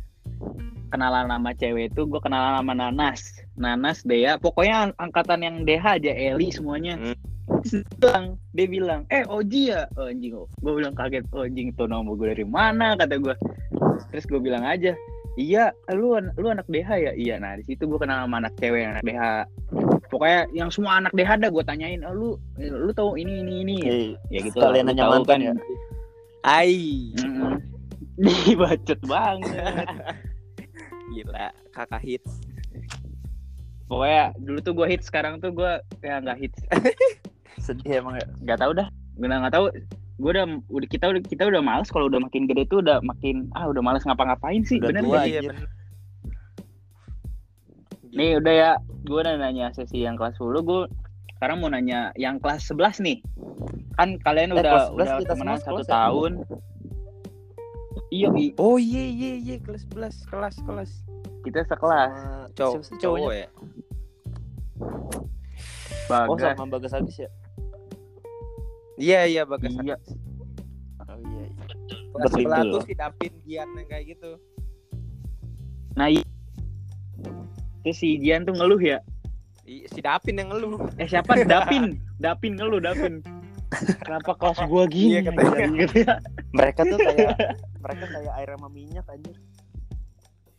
kenalan 0.90 1.26
sama 1.26 1.50
cewek 1.54 1.90
itu 1.90 2.02
gue 2.04 2.18
kenalan 2.18 2.58
sama 2.58 2.74
Nanas 2.74 3.20
Nanas 3.54 4.02
Dea 4.02 4.34
pokoknya 4.36 4.90
ang- 4.90 4.96
angkatan 4.98 5.40
yang 5.42 5.56
DH 5.62 6.02
aja 6.02 6.12
Eli 6.12 6.50
semuanya 6.50 6.94
Hmm. 6.98 7.14
Terus 7.62 7.82
bilang 7.96 8.24
dia 8.50 8.66
bilang 8.66 9.00
eh 9.06 9.22
Oji 9.22 9.70
ya 9.70 9.86
oh, 9.94 10.06
anjing 10.06 10.34
gue 10.34 10.72
bilang 10.72 10.94
kaget 10.94 11.22
oh, 11.30 11.42
anjing 11.42 11.70
tuh 11.72 11.86
nomor 11.86 12.14
gue 12.14 12.30
dari 12.30 12.46
mana 12.46 12.94
kata 12.94 13.18
gue 13.18 13.34
terus 14.10 14.26
gue 14.26 14.38
bilang 14.38 14.62
aja 14.62 14.94
iya 15.36 15.72
lu 15.92 16.16
lu 16.18 16.46
anak 16.52 16.68
DH 16.68 16.90
ya 17.00 17.12
iya 17.16 17.34
nah 17.40 17.56
di 17.56 17.64
situ 17.64 17.88
gue 17.88 17.96
kenal 17.96 18.28
sama 18.28 18.44
anak 18.44 18.52
cewek 18.60 18.84
anak 18.84 19.04
DH 19.04 19.48
pokoknya 20.12 20.40
yang 20.52 20.68
semua 20.68 21.00
anak 21.00 21.12
DH 21.16 21.40
dah 21.40 21.48
gue 21.48 21.64
tanyain 21.64 22.04
oh, 22.04 22.12
lu 22.12 22.28
lu 22.60 22.92
tahu 22.92 23.16
ini 23.16 23.40
ini 23.40 23.54
ini 23.64 23.76
Eh, 23.84 24.08
ya 24.28 24.38
gitu 24.44 24.60
lu 24.60 24.76
nanya 24.84 25.08
mantan 25.08 25.40
ya. 25.40 25.52
Ai. 26.42 27.14
Mm-mm. 27.22 27.62
Ih, 28.22 28.54
bacot 28.58 29.00
banget. 29.06 29.86
Gila, 31.14 31.48
kakak 31.70 32.02
hits. 32.02 32.42
Pokoknya 33.86 34.34
dulu 34.40 34.58
tuh 34.60 34.72
gue 34.74 34.86
hits, 34.90 35.06
sekarang 35.08 35.38
tuh 35.38 35.54
gue 35.54 35.72
ya 36.02 36.18
nggak 36.18 36.38
hits. 36.42 36.60
Sedih 37.64 38.02
emang 38.02 38.18
ya. 38.18 38.26
Nggak 38.42 38.58
tahu 38.58 38.72
dah. 38.74 38.88
Gue 39.16 39.26
nggak 39.30 39.54
tahu. 39.54 39.66
Gue 40.16 40.30
udah, 40.30 40.44
udah 40.68 40.88
kita 40.88 41.08
udah 41.08 41.20
kita 41.20 41.42
udah 41.46 41.60
males 41.60 41.88
kalau 41.88 42.06
udah 42.06 42.20
makin 42.20 42.44
gede 42.44 42.66
tuh 42.66 42.80
udah 42.80 43.00
makin 43.00 43.48
ah 43.52 43.66
udah 43.66 43.80
males 43.80 44.04
ngapa-ngapain 44.04 44.62
sih. 44.62 44.76
Udah 44.78 44.90
Bener 44.92 45.02
tua, 45.02 45.10
nggak? 45.14 45.26
Iya, 45.26 45.40
bener. 45.46 45.66
Nih 48.12 48.30
udah 48.36 48.54
ya. 48.54 48.70
Gue 49.02 49.18
udah 49.20 49.34
nanya 49.34 49.72
sesi 49.72 50.00
yang 50.00 50.14
kelas 50.14 50.36
10 50.36 50.62
gue 50.62 50.80
sekarang 51.34 51.58
mau 51.58 51.68
nanya 51.68 52.14
yang 52.14 52.38
kelas 52.38 52.68
11 52.68 53.02
nih. 53.02 53.18
Kan 53.96 54.20
kalian 54.20 54.52
Eh, 54.52 54.60
udah 54.60 54.62
kelas 54.62 54.86
11 54.88 54.94
udah 54.94 55.18
kita 55.18 55.32
temenan 55.32 55.58
satu 55.58 55.82
ya? 55.82 55.90
tahun. 55.90 56.32
Iya, 58.12 58.28
Oh 58.60 58.76
iya 58.76 59.04
iya 59.08 59.32
iya 59.40 59.56
kelas 59.58 59.88
11 59.88 60.28
kelas 60.28 60.56
kelas. 60.62 60.90
kita 61.42 61.66
sekelas. 61.66 62.12
Cowok 62.54 62.80
cowok 63.00 63.32
ya. 63.34 63.48
Oh 66.06 66.36
Bagas. 66.36 66.54
sama 66.54 66.68
Bagas 66.68 66.92
Agis 66.92 67.16
ya? 67.18 67.30
Iya 68.96 69.20
iya 69.24 69.42
bagas. 69.44 69.72
Iya. 69.74 69.96
Oh 71.02 71.18
iya. 71.18 71.42
iya. 71.46 71.64
Sebelah 72.28 72.62
tuh 72.68 72.82
si 72.84 72.94
Dapin 72.94 73.32
Gian 73.42 73.68
yang 73.72 73.88
kayak 73.88 74.04
gitu. 74.10 74.30
Nah, 75.92 76.08
i- 76.08 76.24
Terus 77.82 77.98
si 77.98 78.14
Jian 78.16 78.46
tuh 78.46 78.54
ngeluh 78.54 78.78
ya. 78.78 79.02
Si 79.64 79.98
Dapin 79.98 80.38
yang 80.38 80.54
ngeluh. 80.54 80.78
Eh 80.96 81.06
siapa? 81.06 81.34
Dapin. 81.42 81.98
Dapin 82.16 82.54
ngeluh, 82.54 82.78
Dapin. 82.78 83.20
Kenapa 83.98 84.36
kelas 84.36 84.60
gua 84.68 84.84
gini? 84.84 85.16
Iya, 85.16 85.20
katanya. 85.26 85.48
anjing, 85.56 85.72
gitu 85.80 85.96
ya. 86.04 86.14
Mereka 86.52 86.80
tuh 86.84 86.98
kayak 87.00 87.36
mereka 87.80 88.04
kayak 88.06 88.32
air 88.36 88.48
sama 88.52 88.68
minyak 88.68 89.06
anjir. 89.08 89.36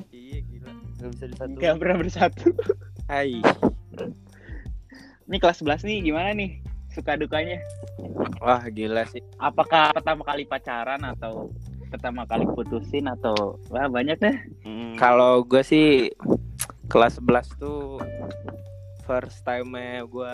Iya 0.10 0.38
gila. 0.42 0.72
Gak 1.00 1.10
bisa 1.14 1.26
disatuin. 1.30 1.62
Gak 1.62 1.76
pernah 1.78 1.98
bersatu. 1.98 2.48
Hai. 3.06 3.38
Nih 5.24 5.40
kelas 5.40 5.62
11 5.62 5.86
nih 5.86 5.98
gimana 6.04 6.34
nih? 6.34 6.60
Suka 6.92 7.16
dukanya? 7.16 7.62
Wah 8.44 8.64
gila 8.70 9.04
sih. 9.10 9.24
Apakah 9.40 9.96
pertama 9.96 10.22
kali 10.28 10.44
pacaran 10.44 11.02
atau 11.04 11.50
pertama 11.94 12.26
kali 12.26 12.50
putusin 12.50 13.06
atau 13.06 13.62
wah 13.70 13.86
banyak 13.86 14.18
deh. 14.18 14.38
Hmm. 14.66 14.98
Kalau 14.98 15.46
gue 15.46 15.62
sih 15.62 16.10
kelas 16.90 17.22
11 17.22 17.62
tuh 17.62 18.02
first 19.06 19.46
time 19.46 19.78
gue 20.10 20.34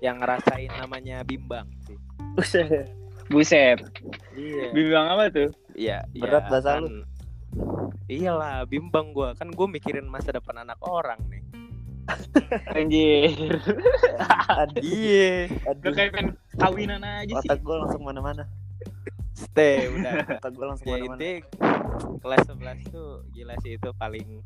yang 0.00 0.16
ngerasain 0.20 0.72
namanya 0.80 1.20
bimbang 1.24 1.68
sih. 1.84 2.00
Buset. 2.32 2.88
Buset. 3.28 3.78
Iya. 4.34 4.72
Bimbang 4.72 5.06
apa 5.12 5.24
tuh? 5.28 5.50
Iya. 5.76 6.08
Berat 6.16 6.48
iya, 6.48 6.50
bahasa 6.50 6.70
kan. 6.80 6.84
Iyalah, 8.10 8.66
bimbang 8.66 9.12
gue 9.14 9.28
kan 9.38 9.48
gue 9.52 9.66
mikirin 9.70 10.08
masa 10.08 10.32
depan 10.34 10.64
anak 10.64 10.80
orang 10.82 11.20
nih. 11.28 11.39
Anjir. 12.70 13.60
Aduh, 14.50 14.80
Iya. 14.80 15.48
Gue 15.48 15.68
aduh. 15.68 15.92
kayak 15.92 16.10
pengen 16.12 16.28
kawinan 16.56 17.00
aja 17.00 17.34
sih. 17.40 17.48
Otak 17.48 17.60
gue 17.60 17.76
langsung 17.76 18.02
mana-mana. 18.02 18.44
Stay 19.32 19.88
udah. 19.88 20.36
Otak 20.36 20.52
gue 20.52 20.66
langsung 20.66 20.86
ya 20.86 20.98
mana-mana. 21.00 21.40
kelas 22.18 22.44
11 22.46 22.88
tuh 22.88 23.24
gila 23.30 23.54
sih 23.60 23.74
itu 23.74 23.88
paling 23.94 24.44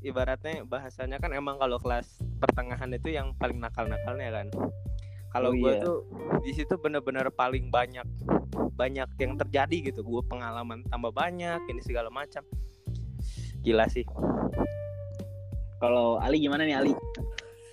ibaratnya 0.00 0.64
bahasanya 0.64 1.16
kan 1.16 1.30
emang 1.30 1.56
kalau 1.56 1.76
kelas 1.76 2.08
pertengahan 2.38 2.88
itu 2.90 3.12
yang 3.12 3.36
paling 3.36 3.56
nakal-nakalnya 3.56 4.32
kan 4.32 4.46
kalau 5.28 5.52
Oh, 5.52 5.54
gue 5.54 5.70
iya. 5.70 5.80
tuh 5.80 5.96
di 6.40 6.52
situ 6.52 6.74
bener-bener 6.74 7.28
paling 7.30 7.68
banyak 7.68 8.04
banyak 8.74 9.08
yang 9.14 9.36
terjadi 9.36 9.92
gitu 9.92 10.00
gue 10.00 10.22
pengalaman 10.24 10.82
tambah 10.86 11.12
banyak 11.12 11.60
ini 11.68 11.80
segala 11.80 12.08
macam 12.08 12.40
gila 13.60 13.84
sih 13.86 14.08
Kalau 15.80 16.20
Ali 16.20 16.44
gimana 16.44 16.68
nih 16.68 16.76
Ali? 16.76 16.92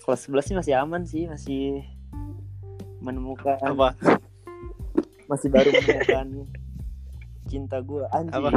Kelas 0.07 0.23
11 0.31 0.47
sih 0.47 0.55
masih 0.55 0.73
aman 0.79 1.03
sih, 1.03 1.27
masih 1.27 1.83
menemukan 3.03 3.59
apa 3.61 3.93
masih 5.27 5.51
baru 5.51 5.69
menemukan 5.75 6.27
cinta 7.47 7.77
gue 7.83 8.03
anjing. 8.15 8.33
Apa? 8.33 8.49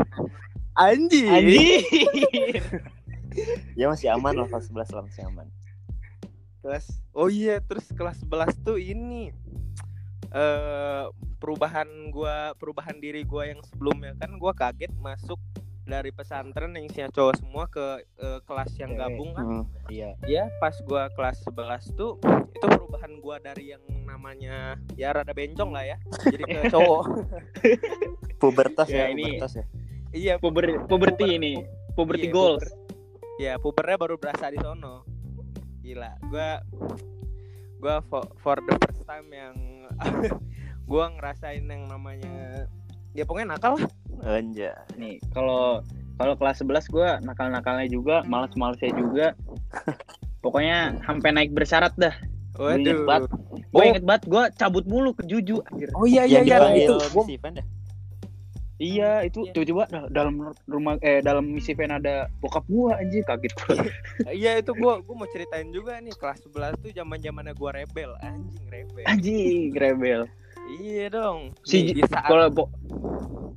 anjing 0.78 1.26
Anjir. 1.28 1.82
Ya 3.78 3.86
masih 3.86 4.10
aman 4.10 4.34
lah 4.34 4.46
kelas 4.50 4.70
11 4.70 4.90
lah 4.96 5.02
masih 5.06 5.22
aman. 5.26 5.46
kelas 6.60 7.00
oh 7.16 7.32
iya 7.32 7.56
terus 7.64 7.88
kelas 7.96 8.20
11 8.28 8.60
tuh 8.60 8.76
ini 8.76 9.32
eh 10.28 11.04
perubahan 11.40 11.88
gua 12.12 12.52
perubahan 12.60 13.00
diri 13.00 13.24
gua 13.24 13.48
yang 13.48 13.64
sebelumnya 13.64 14.12
kan 14.20 14.36
gua 14.36 14.52
kaget 14.52 14.92
masuk 15.00 15.40
dari 15.90 16.08
pesantren 16.08 16.70
yang 16.70 16.86
isinya 16.86 17.10
cowok 17.10 17.34
semua 17.36 17.66
ke 17.66 17.86
eh, 18.16 18.38
kelas 18.40 18.70
yang 18.76 18.94
gabung 18.94 19.34
kan 19.34 19.42
Hmm. 19.42 19.64
Iya. 19.86 20.14
ya 20.22 20.46
pas 20.56 20.78
gua 20.80 21.10
kelas 21.10 21.42
11 21.44 21.58
tuh 21.92 22.16
itu 22.48 22.64
perubahan 22.64 23.18
gua 23.18 23.36
dari 23.36 23.70
yang 23.70 23.82
namanya 24.00 24.78
ya 24.94 25.10
rada 25.10 25.30
bencong 25.30 25.70
lah 25.70 25.82
ya 25.84 25.96
jadi 26.24 26.42
ke 26.44 26.58
cowok 26.72 27.04
Pubertas 28.36 28.86
Ya, 28.86 29.04
ya, 29.04 29.06
ini- 29.10 29.36
pubertas 29.36 29.52
ya. 29.52 29.64
iya 30.10 30.34
Puber 30.36 30.64
puberti 30.86 31.26
ini. 31.32 31.66
Puberti 31.92 32.26
Iya, 32.26 32.32
goals. 32.32 32.64
ya 33.36 33.52
pubernya 33.56 33.96
baru 33.96 34.14
berasa 34.14 34.46
di 34.46 34.58
sono 34.58 35.02
gila 35.80 36.14
gua 36.24 36.62
gua 37.76 37.96
for, 38.02 38.24
for 38.36 38.56
the 38.58 38.76
first 38.78 39.02
time 39.02 39.26
yang 39.28 39.56
gua 40.86 41.10
ngerasain 41.10 41.62
yang 41.62 41.84
namanya 41.86 42.64
ya 43.10 43.24
pokoknya 43.24 43.54
nakal 43.54 43.74
lah 43.74 43.88
Anjay. 44.22 44.72
Nih, 44.94 45.16
kalau 45.30 45.80
kalau 46.14 46.34
kelas 46.34 46.60
11 46.60 46.88
gua 46.88 47.16
nakal-nakalnya 47.20 47.88
juga, 47.88 48.20
malas-malasnya 48.24 48.92
juga. 48.92 49.26
Pokoknya 50.40 51.00
sampai 51.02 51.30
naik 51.30 51.50
bersyarat 51.50 51.92
dah. 51.94 52.12
Gua 52.52 52.76
inget 52.76 53.00
banget. 53.02 53.30
Gue 53.70 53.80
Oh. 53.80 53.86
inget 53.86 54.04
banget 54.04 54.22
gue 54.26 54.42
cabut 54.54 54.84
mulu 54.84 55.14
ke 55.14 55.22
Juju. 55.24 55.62
oh 55.94 56.04
iya 56.04 56.26
iya 56.26 56.42
iya 56.42 56.58
dipanggil 56.58 56.82
itu 56.82 56.94
gua 57.08 57.24
ya? 57.30 57.64
Iya, 58.80 59.10
itu 59.22 59.44
Iya. 59.44 59.52
tiba-tiba 59.52 59.84
da- 59.86 60.08
dalam 60.10 60.34
rumah 60.64 60.96
eh 61.00 61.20
dalam 61.20 61.44
misi 61.44 61.76
van 61.76 61.92
ada 61.94 62.32
bokap 62.40 62.64
gua 62.66 62.96
anjir 62.96 63.20
kaget 63.22 63.52
gua. 63.54 63.76
iya 64.32 64.56
itu 64.56 64.72
gua 64.74 64.98
gua 64.98 65.14
mau 65.14 65.28
ceritain 65.28 65.68
juga 65.68 66.00
nih 66.00 66.10
kelas 66.10 66.40
11 66.42 66.80
tuh 66.80 66.88
zaman 66.90 67.20
zamannya 67.20 67.52
gua 67.52 67.76
rebel 67.76 68.16
anjing 68.18 68.64
rebel 68.66 69.04
Anjing, 69.04 69.68
rebel. 69.72 70.20
Iya 70.70 71.06
dong 71.08 71.50
Si 71.62 71.82
Nih, 71.82 71.98
di 71.98 72.02
saat 72.04 72.28
Kalau 72.28 72.46
bo- 72.48 72.72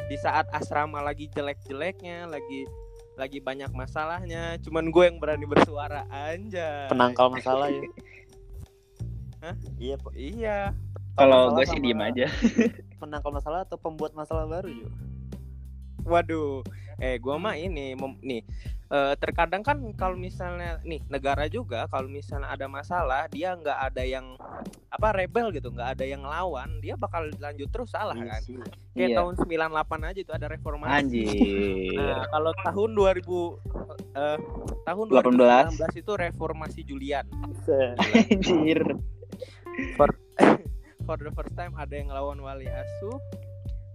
di 0.04 0.18
saat 0.18 0.46
asrama 0.50 1.00
lagi 1.00 1.30
jelek-jeleknya 1.30 2.28
lagi 2.28 2.66
lagi 3.14 3.38
banyak 3.38 3.70
masalahnya 3.72 4.58
cuman 4.60 4.90
gue 4.90 5.04
yang 5.06 5.18
berani 5.18 5.46
bersuara 5.46 6.04
anjay 6.10 6.90
Penangkal 6.90 7.30
masalah 7.30 7.70
ya. 7.70 7.86
Hah? 9.44 9.56
Iya, 9.76 9.96
Pak. 10.00 10.14
iya 10.16 10.58
kalau 11.14 11.54
gue 11.54 11.66
sih 11.68 11.78
diem 11.78 12.00
aja. 12.00 12.26
penangkal 13.04 13.30
masalah 13.30 13.62
atau 13.62 13.76
pembuat 13.76 14.16
masalah 14.16 14.48
baru 14.48 14.72
juga. 14.72 14.96
waduh 16.04 16.64
eh 16.98 17.16
gua 17.16 17.36
mah 17.38 17.54
ini 17.54 17.94
mem- 17.94 18.20
nih 18.20 18.42
eh, 18.94 19.14
terkadang 19.18 19.66
kan 19.66 19.82
kalau 19.98 20.14
misalnya 20.14 20.78
nih 20.86 21.02
negara 21.10 21.50
juga 21.50 21.90
kalau 21.90 22.06
misalnya 22.06 22.54
ada 22.54 22.70
masalah 22.70 23.26
dia 23.34 23.58
nggak 23.58 23.80
ada 23.90 24.04
yang 24.06 24.38
apa 24.94 25.10
rebel 25.18 25.50
gitu 25.50 25.74
nggak 25.74 25.98
ada 25.98 26.06
yang 26.06 26.22
ngelawan 26.22 26.70
dia 26.78 26.94
bakal 26.94 27.26
lanjut 27.42 27.68
terus 27.74 27.90
salah 27.90 28.14
Iya 28.14 28.30
kan 28.30 28.42
kayak 28.94 29.10
Iya. 29.10 29.18
tahun 29.18 29.34
98 29.42 30.10
aja 30.14 30.20
itu 30.22 30.34
ada 30.38 30.46
reformasi 30.46 30.94
Anjir. 30.94 31.98
Nah, 31.98 32.24
kalau 32.30 32.52
tahun 32.62 32.90
2000 32.94 33.58
eh, 34.14 34.38
tahun 34.86 35.06
18. 35.10 35.82
2019 35.82 36.02
itu 36.06 36.12
reformasi 36.14 36.80
Julian. 36.86 37.26
Anjir. 37.34 38.80
For, 39.98 40.10
for 41.10 41.18
the 41.18 41.34
first 41.34 41.58
time 41.58 41.74
ada 41.74 41.90
yang 41.98 42.14
ngelawan 42.14 42.38
wali 42.38 42.70
asuh 42.70 43.18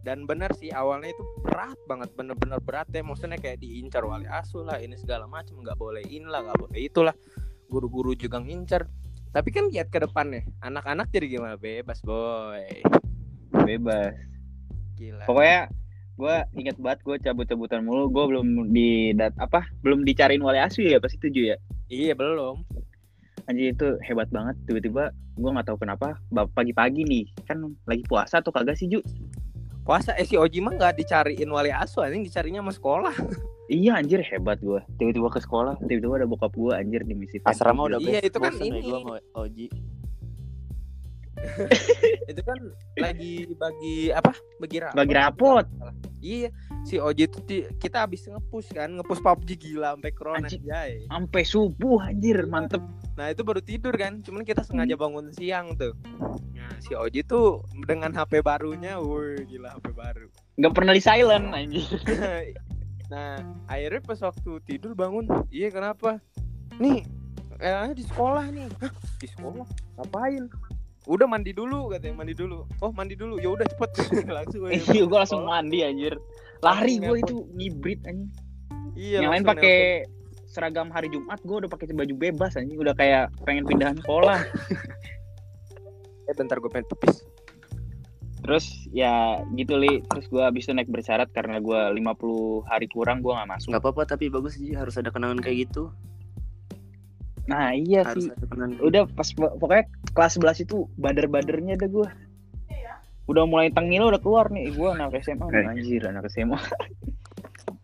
dan 0.08 0.24
benar 0.24 0.48
sih 0.56 0.72
awalnya 0.72 1.12
itu 1.12 1.20
berat 1.44 1.76
banget 1.84 2.08
bener-bener 2.16 2.56
berat 2.64 2.88
ya. 2.88 3.04
Maksudnya 3.04 3.36
kayak 3.36 3.60
diincar 3.60 4.00
wali 4.08 4.24
asuh 4.24 4.64
lah 4.64 4.80
ini 4.80 4.96
segala 4.96 5.28
macam 5.28 5.60
nggak 5.60 5.76
boleh 5.76 6.00
ini 6.08 6.24
lah 6.24 6.48
nggak 6.48 6.64
boleh 6.64 6.80
itulah. 6.80 7.12
Guru-guru 7.68 8.16
juga 8.16 8.40
ngincar. 8.40 8.88
Tapi 9.36 9.52
kan 9.52 9.68
lihat 9.68 9.92
ke 9.92 10.00
depannya 10.00 10.48
anak-anak 10.64 11.12
jadi 11.12 11.36
gimana? 11.36 11.60
Bebas 11.60 12.00
boy. 12.00 12.64
Bebas. 13.68 14.16
Gila. 14.96 15.30
pokoknya 15.30 15.70
gue 16.18 16.36
inget 16.58 16.74
banget 16.80 16.98
gue 17.04 17.16
cabut-cabutan 17.28 17.84
mulu. 17.84 18.08
Gue 18.08 18.24
belum 18.32 18.72
di 18.72 19.12
dat 19.12 19.36
apa 19.36 19.68
belum 19.84 20.08
dicariin 20.08 20.40
wali 20.40 20.56
asu 20.56 20.88
ya 20.88 20.96
pasti 21.04 21.20
tujuh 21.20 21.52
ya? 21.52 21.56
Iya 21.92 22.16
belum. 22.16 22.64
anjir 23.44 23.76
itu 23.76 24.00
hebat 24.08 24.32
banget. 24.32 24.56
Tiba-tiba 24.64 25.12
gue 25.36 25.50
nggak 25.52 25.68
tahu 25.68 25.78
kenapa 25.84 26.16
pagi-pagi 26.32 27.04
nih 27.04 27.24
kan 27.44 27.60
lagi 27.84 28.02
puasa 28.08 28.40
tuh 28.40 28.50
kagak 28.50 28.74
sih 28.74 28.90
Ju 28.90 29.04
Puasa 29.88 30.12
eh 30.12 30.28
si 30.28 30.36
Oji 30.36 30.60
mah 30.60 30.76
nggak 30.76 31.00
dicariin 31.00 31.48
wali 31.48 31.72
asuh, 31.72 32.04
anjing 32.04 32.20
dicarinya 32.20 32.60
sama 32.60 32.76
sekolah. 32.76 33.14
iya 33.72 33.96
anjir 33.96 34.20
hebat 34.20 34.60
gue 34.60 34.80
tiba-tiba 34.96 35.28
ke 35.28 35.40
sekolah 35.40 35.80
tiba-tiba 35.80 36.20
ada 36.20 36.28
bokap 36.28 36.52
gue 36.52 36.72
anjir 36.72 37.04
di 37.04 37.12
misi 37.12 37.36
Asrama 37.40 37.84
udah 37.84 38.00
Iya, 38.00 38.20
itu 38.20 38.36
kan 38.36 38.52
ya 38.52 38.64
ini. 38.64 38.80
gua 38.80 38.96
sama 39.00 39.16
Oji. 39.40 39.66
itu 42.32 42.40
kan 42.42 42.58
lagi 42.98 43.32
bagi 43.54 43.96
apa? 44.10 44.32
Bagi 44.58 44.76
rapot. 44.82 44.96
bagi 44.96 45.14
rapot 45.14 45.66
Iya, 46.18 46.48
si 46.82 46.98
Oji 46.98 47.24
itu 47.24 47.38
di- 47.46 47.68
kita 47.78 48.04
habis 48.04 48.26
ngepush 48.26 48.74
kan, 48.74 48.90
ngepush 48.90 49.22
PUBG 49.22 49.50
gila 49.56 49.94
sampai 49.94 50.12
corona 50.12 50.48
sampai 51.06 51.42
subuh 51.44 52.02
anjir 52.02 52.44
mantep 52.44 52.82
Nah, 53.18 53.34
itu 53.34 53.42
baru 53.42 53.58
tidur 53.58 53.98
kan. 53.98 54.22
Cuman 54.22 54.46
kita 54.46 54.62
sengaja 54.62 54.94
bangun 54.94 55.34
siang 55.34 55.74
tuh. 55.74 55.90
Si 56.78 56.92
Oji 56.94 57.26
tuh 57.26 57.62
dengan 57.86 58.14
HP 58.14 58.40
barunya, 58.40 58.98
woi 59.02 59.42
gila 59.44 59.74
HP 59.76 59.92
baru. 59.92 60.26
nggak 60.58 60.72
pernah 60.74 60.92
di 60.94 61.02
silent 61.02 61.54
anjir 61.54 61.86
nah, 63.12 63.38
akhirnya 63.70 64.02
pas 64.02 64.18
waktu 64.22 64.50
tidur 64.66 64.92
bangun, 64.98 65.26
iya 65.48 65.70
kenapa? 65.70 66.18
Nih, 66.82 67.06
eh 67.58 67.90
di 67.94 68.04
sekolah 68.06 68.50
nih. 68.50 68.66
Hah, 68.82 68.92
di 69.18 69.26
sekolah? 69.30 69.66
Ngapain? 69.98 70.50
Udah 71.08 71.24
mandi 71.24 71.56
dulu 71.56 71.88
katanya, 71.88 72.20
mandi 72.20 72.34
dulu. 72.36 72.68
Oh, 72.84 72.92
mandi 72.92 73.16
dulu. 73.16 73.40
Ya 73.40 73.48
udah 73.48 73.64
cepet 73.64 73.90
langsung. 74.36 74.68
iya 74.68 75.02
gue 75.08 75.18
langsung 75.18 75.48
mandi 75.48 75.80
anjir 75.80 76.14
lari 76.58 76.98
gue 76.98 77.16
itu 77.22 77.46
ngibrit 77.54 78.02
anjir 78.06 78.28
Iya, 78.98 79.22
yang 79.22 79.30
lain 79.30 79.46
pakai 79.46 80.02
seragam 80.50 80.90
hari 80.90 81.06
Jumat 81.06 81.38
gue 81.46 81.54
udah 81.62 81.70
pakai 81.70 81.94
baju 81.94 82.14
bebas 82.18 82.58
anjing 82.58 82.82
udah 82.82 82.98
kayak 82.98 83.30
pengen 83.46 83.62
pindahan 83.62 83.94
sekolah. 84.02 84.42
Eh, 86.28 86.34
bentar 86.34 86.56
gue 86.56 86.68
pengen 86.68 86.86
pipis. 86.86 87.24
terus 88.38 88.64
ya 88.88 89.36
gitu 89.52 89.76
li. 89.76 90.00
Terus 90.06 90.24
gue 90.26 90.40
abis 90.40 90.64
itu 90.64 90.72
naik 90.72 90.88
bersyarat 90.88 91.28
karena 91.32 91.58
gue 91.58 91.80
50 91.92 92.00
hari 92.64 92.86
kurang 92.86 93.20
gue 93.20 93.28
nggak 93.28 93.44
masuk. 93.46 93.72
Nggak 93.72 93.82
apa-apa 93.82 94.02
tapi 94.06 94.28
bagus 94.28 94.56
sih 94.56 94.72
harus 94.72 94.94
ada 94.94 95.08
kenangan 95.08 95.36
kayak 95.38 95.68
gitu. 95.68 95.92
nah 97.44 97.72
iya 97.72 98.04
Harus 98.04 98.28
sih. 98.28 98.32
udah 98.78 99.08
pas 99.08 99.24
pokoknya 99.32 99.88
kelas 100.12 100.36
11 100.36 100.64
itu 100.64 100.84
bader-badernya 100.96 101.76
ada 101.76 101.88
gue 101.88 102.04
udah 103.24 103.44
mulai 103.44 103.68
tengil 103.68 104.04
udah 104.06 104.20
keluar 104.20 104.48
nih. 104.48 104.68
Gue 104.70 104.92
anak 104.92 105.16
SMA 105.18 105.44
nih, 105.46 105.56
Eh. 105.58 105.72
anjir 105.72 106.02
anak 106.04 106.28
SMA 106.28 106.56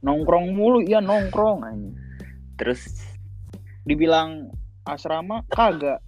nongkrong 0.01 0.53
mulu 0.53 0.81
iya 0.81 1.01
nongkrong 1.01 1.61
anjing. 1.61 1.97
Terus? 2.57 2.85
Dibilang 3.83 4.53
asrama 4.85 5.41
kagak. 5.49 6.01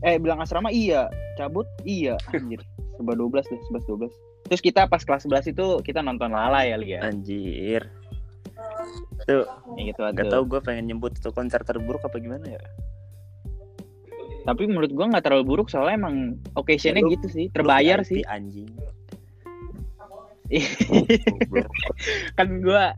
Eh 0.00 0.16
bilang 0.16 0.40
asrama 0.40 0.68
iya 0.68 1.08
cabut 1.36 1.68
iya 1.84 2.16
anjir 2.30 2.58
serba 2.96 3.12
12 3.12 3.44
deh 3.46 3.60
11 3.70 4.08
12 4.08 4.48
terus 4.48 4.60
kita 4.60 4.86
pas 4.86 5.00
kelas 5.00 5.22
11 5.24 5.52
itu 5.52 5.66
kita 5.82 6.00
nonton 6.00 6.30
Lala 6.30 6.62
ya 6.62 6.76
Lia 6.76 7.00
anjir. 7.02 7.84
Tuh, 9.22 9.42
ya 9.74 9.82
gitu 9.84 10.00
nggak 10.00 10.22
aduh. 10.22 10.32
tahu 10.32 10.42
gue 10.48 10.60
pengen 10.62 10.86
nyebut 10.86 11.12
itu 11.12 11.28
konser 11.30 11.60
terburuk 11.60 12.00
apa 12.00 12.16
gimana 12.16 12.46
ya. 12.46 12.62
tapi 14.46 14.62
menurut 14.64 14.94
gua 14.94 15.10
nggak 15.10 15.26
terlalu 15.26 15.42
buruk 15.44 15.66
soalnya 15.66 15.98
emang 15.98 16.16
occasionnya 16.54 17.02
Lu- 17.02 17.10
gitu 17.12 17.26
sih 17.26 17.46
terbayar 17.50 18.00
sih 18.00 18.22
anjing. 18.24 18.70
Kan 22.38 22.62
gua 22.62 22.94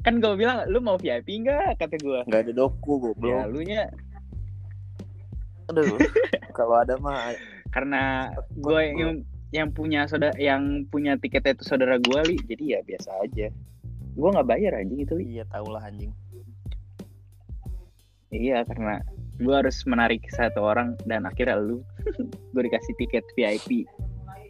kan 0.00 0.16
gua 0.16 0.32
bilang 0.32 0.64
lu 0.66 0.80
mau 0.80 0.96
VIP 0.96 1.40
enggak 1.40 1.76
kata 1.76 1.96
gua 2.00 2.20
Nggak 2.24 2.40
ada 2.44 2.52
doku 2.52 2.92
ya 2.92 3.00
goblok. 3.00 3.44
lu 3.48 3.60
nya 3.64 3.88
Aduh. 5.68 5.96
Kalau 6.56 6.76
ada 6.76 6.96
mah 6.96 7.32
karena 7.70 8.34
gua 8.58 8.82
yang 8.86 9.22
yang 9.50 9.74
punya 9.74 10.06
saudara 10.06 10.34
yang 10.38 10.86
punya 10.90 11.18
tiket 11.18 11.58
itu 11.58 11.66
saudara 11.66 11.98
gua 11.98 12.22
li 12.22 12.38
jadi 12.46 12.78
ya 12.78 12.80
biasa 12.86 13.10
aja. 13.26 13.50
Gua 14.14 14.34
nggak 14.34 14.48
bayar 14.48 14.72
anjing 14.78 15.00
itu 15.02 15.14
li. 15.18 15.38
Iya 15.38 15.44
tau 15.50 15.66
lah 15.70 15.86
anjing. 15.86 16.14
Iya 18.30 18.62
karena 18.62 19.02
gue 19.42 19.50
harus 19.50 19.82
menarik 19.88 20.22
satu 20.30 20.62
orang 20.62 20.94
dan 21.08 21.26
akhirnya 21.26 21.58
lu 21.58 21.82
gue 22.54 22.62
dikasih 22.62 22.94
tiket 23.00 23.24
VIP 23.34 23.88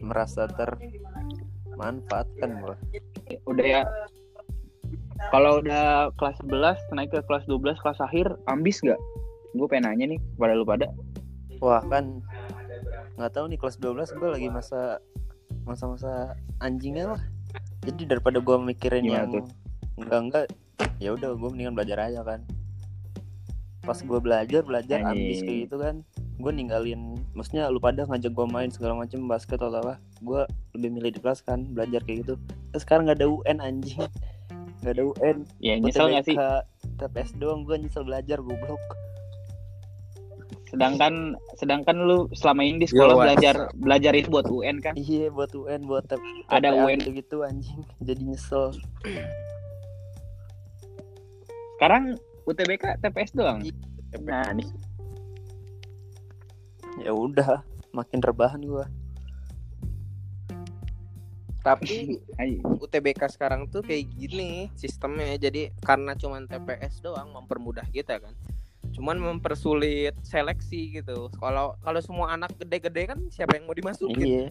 Merasa 0.05 0.45
termanfaatkan 0.53 2.61
gua. 2.61 2.77
udah 3.49 3.65
ya. 3.65 3.89
Kalau 5.29 5.61
udah 5.61 6.09
kelas 6.17 6.41
11 6.49 6.97
naik 6.97 7.13
ke 7.13 7.21
kelas 7.29 7.45
12 7.45 7.77
kelas 7.85 8.01
akhir 8.01 8.33
ambis 8.49 8.81
gak 8.81 8.97
gue 9.51 9.67
pengen 9.67 9.91
nanya 9.91 10.17
nih 10.17 10.21
pada 10.37 10.53
lu 10.57 10.65
pada. 10.65 10.89
Wah 11.61 11.85
kan 11.89 12.25
nggak 13.21 13.37
tahu 13.37 13.53
nih 13.53 13.59
kelas 13.61 13.77
12 13.77 14.17
gue 14.17 14.29
lagi 14.33 14.49
masa 14.49 14.99
masa-masa 15.69 16.35
anjingnya 16.65 17.17
lah. 17.17 17.23
Jadi 17.85 18.09
daripada 18.09 18.41
gue 18.41 18.57
mikirin 18.57 19.05
Gimana 19.05 19.29
yang 19.29 19.33
tuh? 19.33 19.47
enggak 20.01 20.21
enggak 20.25 20.45
ya 20.97 21.13
udah 21.13 21.37
gue 21.37 21.49
mendingan 21.53 21.77
belajar 21.77 22.01
aja 22.01 22.25
kan. 22.25 22.41
Pas 23.85 24.01
gue 24.01 24.19
belajar 24.21 24.65
belajar 24.65 25.05
abis 25.13 25.45
kayak 25.45 25.59
gitu 25.69 25.77
kan 25.77 26.01
gue 26.41 26.53
ninggalin 26.57 27.21
maksudnya 27.37 27.69
lu 27.69 27.77
pada 27.79 28.09
ngajak 28.09 28.33
gue 28.33 28.47
main 28.49 28.73
segala 28.73 28.97
macem 28.97 29.29
basket 29.29 29.61
atau 29.61 29.77
apa 29.77 30.01
gue 30.25 30.41
lebih 30.73 30.91
milih 30.97 31.11
di 31.13 31.21
kelas 31.21 31.45
kan 31.45 31.69
belajar 31.69 32.01
kayak 32.01 32.25
gitu 32.25 32.35
terus 32.73 32.83
sekarang 32.89 33.05
nggak 33.07 33.21
ada 33.21 33.29
UN 33.29 33.59
anjing 33.61 34.01
nggak 34.81 34.95
ada 34.97 35.05
UN 35.05 35.37
ya 35.61 35.77
nyesel 35.77 36.09
gak 36.09 36.25
sih 36.25 36.37
TPS 36.97 37.37
doang 37.37 37.69
gue 37.69 37.77
nyesel 37.77 38.09
belajar 38.09 38.41
goblok 38.41 38.81
sedangkan 40.71 41.35
sedangkan 41.59 41.97
lu 42.07 42.31
selama 42.31 42.63
ini 42.63 42.87
di 42.87 42.89
sekolah 42.89 43.15
Yo, 43.19 43.21
belajar 43.27 43.55
belajar 43.75 44.13
itu 44.15 44.31
buat 44.31 44.47
UN 44.47 44.79
kan? 44.79 44.95
Iya 44.95 45.35
buat 45.35 45.51
UN 45.51 45.83
buat 45.91 46.07
Ada 46.47 46.71
UN. 46.87 47.03
gitu, 47.03 47.11
gitu 47.19 47.37
anjing. 47.43 47.83
Jadi 47.99 48.23
nyesel. 48.23 48.71
Sekarang 51.75 52.15
UTBK 52.47 53.03
TPS 53.03 53.35
doang? 53.35 53.59
Iya, 53.67 53.75
nah 54.23 54.47
nih. 54.55 54.69
Ya 57.03 57.11
udah 57.11 57.67
makin 57.91 58.23
rebahan 58.23 58.63
gue 58.63 58.87
Tapi 61.61 62.19
UTBK 62.79 63.27
sekarang 63.37 63.69
tuh 63.69 63.83
kayak 63.83 64.07
gini 64.17 64.71
sistemnya. 64.79 65.35
Jadi 65.37 65.75
karena 65.83 66.15
cuman 66.15 66.47
TPS 66.47 67.03
doang 67.03 67.35
mempermudah 67.37 67.85
kita 67.91 68.23
kan 68.23 68.33
cuman 69.01 69.17
mempersulit 69.17 70.13
seleksi 70.21 71.01
gitu. 71.01 71.33
Kalau 71.41 71.73
kalau 71.81 72.01
semua 72.05 72.37
anak 72.37 72.53
gede-gede 72.61 73.09
kan 73.09 73.19
siapa 73.33 73.57
yang 73.57 73.65
mau 73.65 73.73
dimasukin? 73.73 74.21
Iya. 74.21 74.47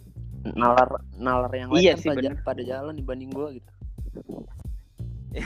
Nalar 0.57 0.89
nalar 1.13 1.53
yang 1.53 1.69
lain 1.69 1.85
Iya 1.85 1.93
kan 1.93 2.01
sih, 2.01 2.09
pada, 2.09 2.17
bener. 2.25 2.41
pada 2.41 2.62
jalan 2.65 2.97
dibanding 2.97 3.29
gue 3.29 3.62
gitu. 3.62 3.71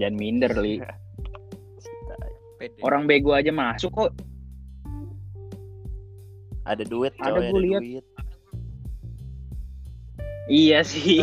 Jangan 0.00 0.16
minder 0.16 0.52
li. 0.56 0.80
Pede. 2.56 2.80
orang 2.80 3.04
bego 3.04 3.36
aja 3.36 3.52
masuk 3.52 3.92
kok. 3.92 4.16
Ada 6.64 6.88
duit 6.88 7.12
Ada, 7.20 7.52
lihat. 7.52 7.84
duit. 7.84 8.04
Iya 10.48 10.80
sih. 10.88 11.20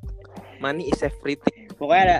Money 0.62 0.90
is 0.90 0.98
everything. 1.06 1.70
Pokoknya 1.78 2.02
ada 2.02 2.18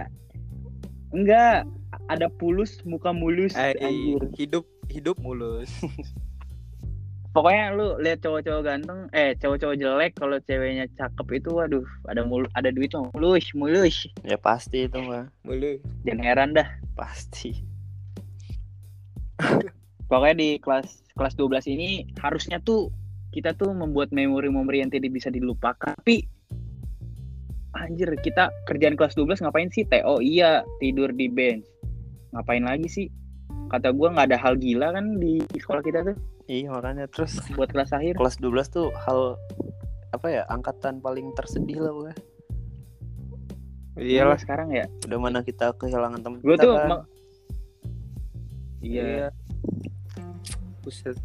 enggak 1.11 1.67
ada 2.09 2.29
pulus 2.29 2.81
muka 2.85 3.11
mulus 3.11 3.57
Eh, 3.57 3.73
anjir. 3.81 4.21
hidup 4.37 4.65
hidup 4.93 5.17
mulus. 5.21 5.71
Pokoknya 7.35 7.75
lu 7.75 7.99
lihat 7.99 8.23
cowok-cowok 8.23 8.63
ganteng 8.63 9.11
eh 9.11 9.35
cowok-cowok 9.35 9.75
jelek 9.75 10.13
kalau 10.15 10.39
ceweknya 10.47 10.87
cakep 10.95 11.43
itu 11.43 11.51
waduh 11.51 11.83
ada 12.07 12.23
mul 12.23 12.47
ada 12.55 12.71
duit 12.71 12.95
mah 12.95 13.11
mulus 13.11 13.51
mulus. 13.59 14.07
Ya 14.23 14.39
pasti 14.39 14.87
itu 14.87 15.03
mah. 15.03 15.27
Mulus. 15.43 15.83
Jangan 16.07 16.23
heran 16.23 16.51
dah. 16.55 16.69
Pasti. 16.95 17.59
Pokoknya 20.11 20.37
di 20.39 20.49
kelas 20.63 21.03
kelas 21.19 21.35
12 21.35 21.75
ini 21.75 22.07
harusnya 22.23 22.63
tuh 22.63 22.95
kita 23.35 23.51
tuh 23.59 23.75
membuat 23.75 24.15
memori-memori 24.15 24.87
yang 24.87 24.95
tidak 24.95 25.11
bisa 25.11 25.27
dilupakan. 25.27 25.91
Tapi 25.99 26.23
anjir 27.75 28.07
kita 28.23 28.55
kerjaan 28.71 28.95
kelas 28.95 29.19
12 29.19 29.43
ngapain 29.43 29.67
sih? 29.75 29.83
TO 29.83 30.23
iya 30.23 30.63
tidur 30.79 31.11
di 31.11 31.27
bench 31.27 31.67
ngapain 32.35 32.67
lagi 32.67 32.89
sih? 32.91 33.07
Kata 33.71 33.95
gua 33.95 34.13
nggak 34.13 34.35
ada 34.35 34.39
hal 34.39 34.55
gila 34.59 34.93
kan 34.93 35.17
di 35.23 35.41
sekolah 35.57 35.81
kita 35.81 36.03
tuh. 36.05 36.17
Iya 36.45 36.69
makanya 36.77 37.09
terus 37.09 37.41
buat 37.57 37.73
kelas 37.73 37.97
akhir. 37.97 38.21
kelas 38.21 38.37
12 38.37 38.69
tuh 38.69 38.93
hal 38.93 39.41
apa 40.13 40.27
ya 40.31 40.43
angkatan 40.47 41.03
paling 41.03 41.35
tersedih 41.35 41.83
lah 41.83 41.91
gue 41.91 42.13
iyalah 43.99 44.39
sekarang 44.39 44.75
ya. 44.75 44.87
Udah 45.07 45.19
mana 45.19 45.41
kita 45.43 45.73
kehilangan 45.79 46.21
teman 46.23 46.39
gue 46.43 46.55
kita 46.55 46.65
tuh 46.67 46.75
kan. 46.77 46.89
ma- 46.91 47.07
iya. 48.83 49.31
Buset. 50.85 51.17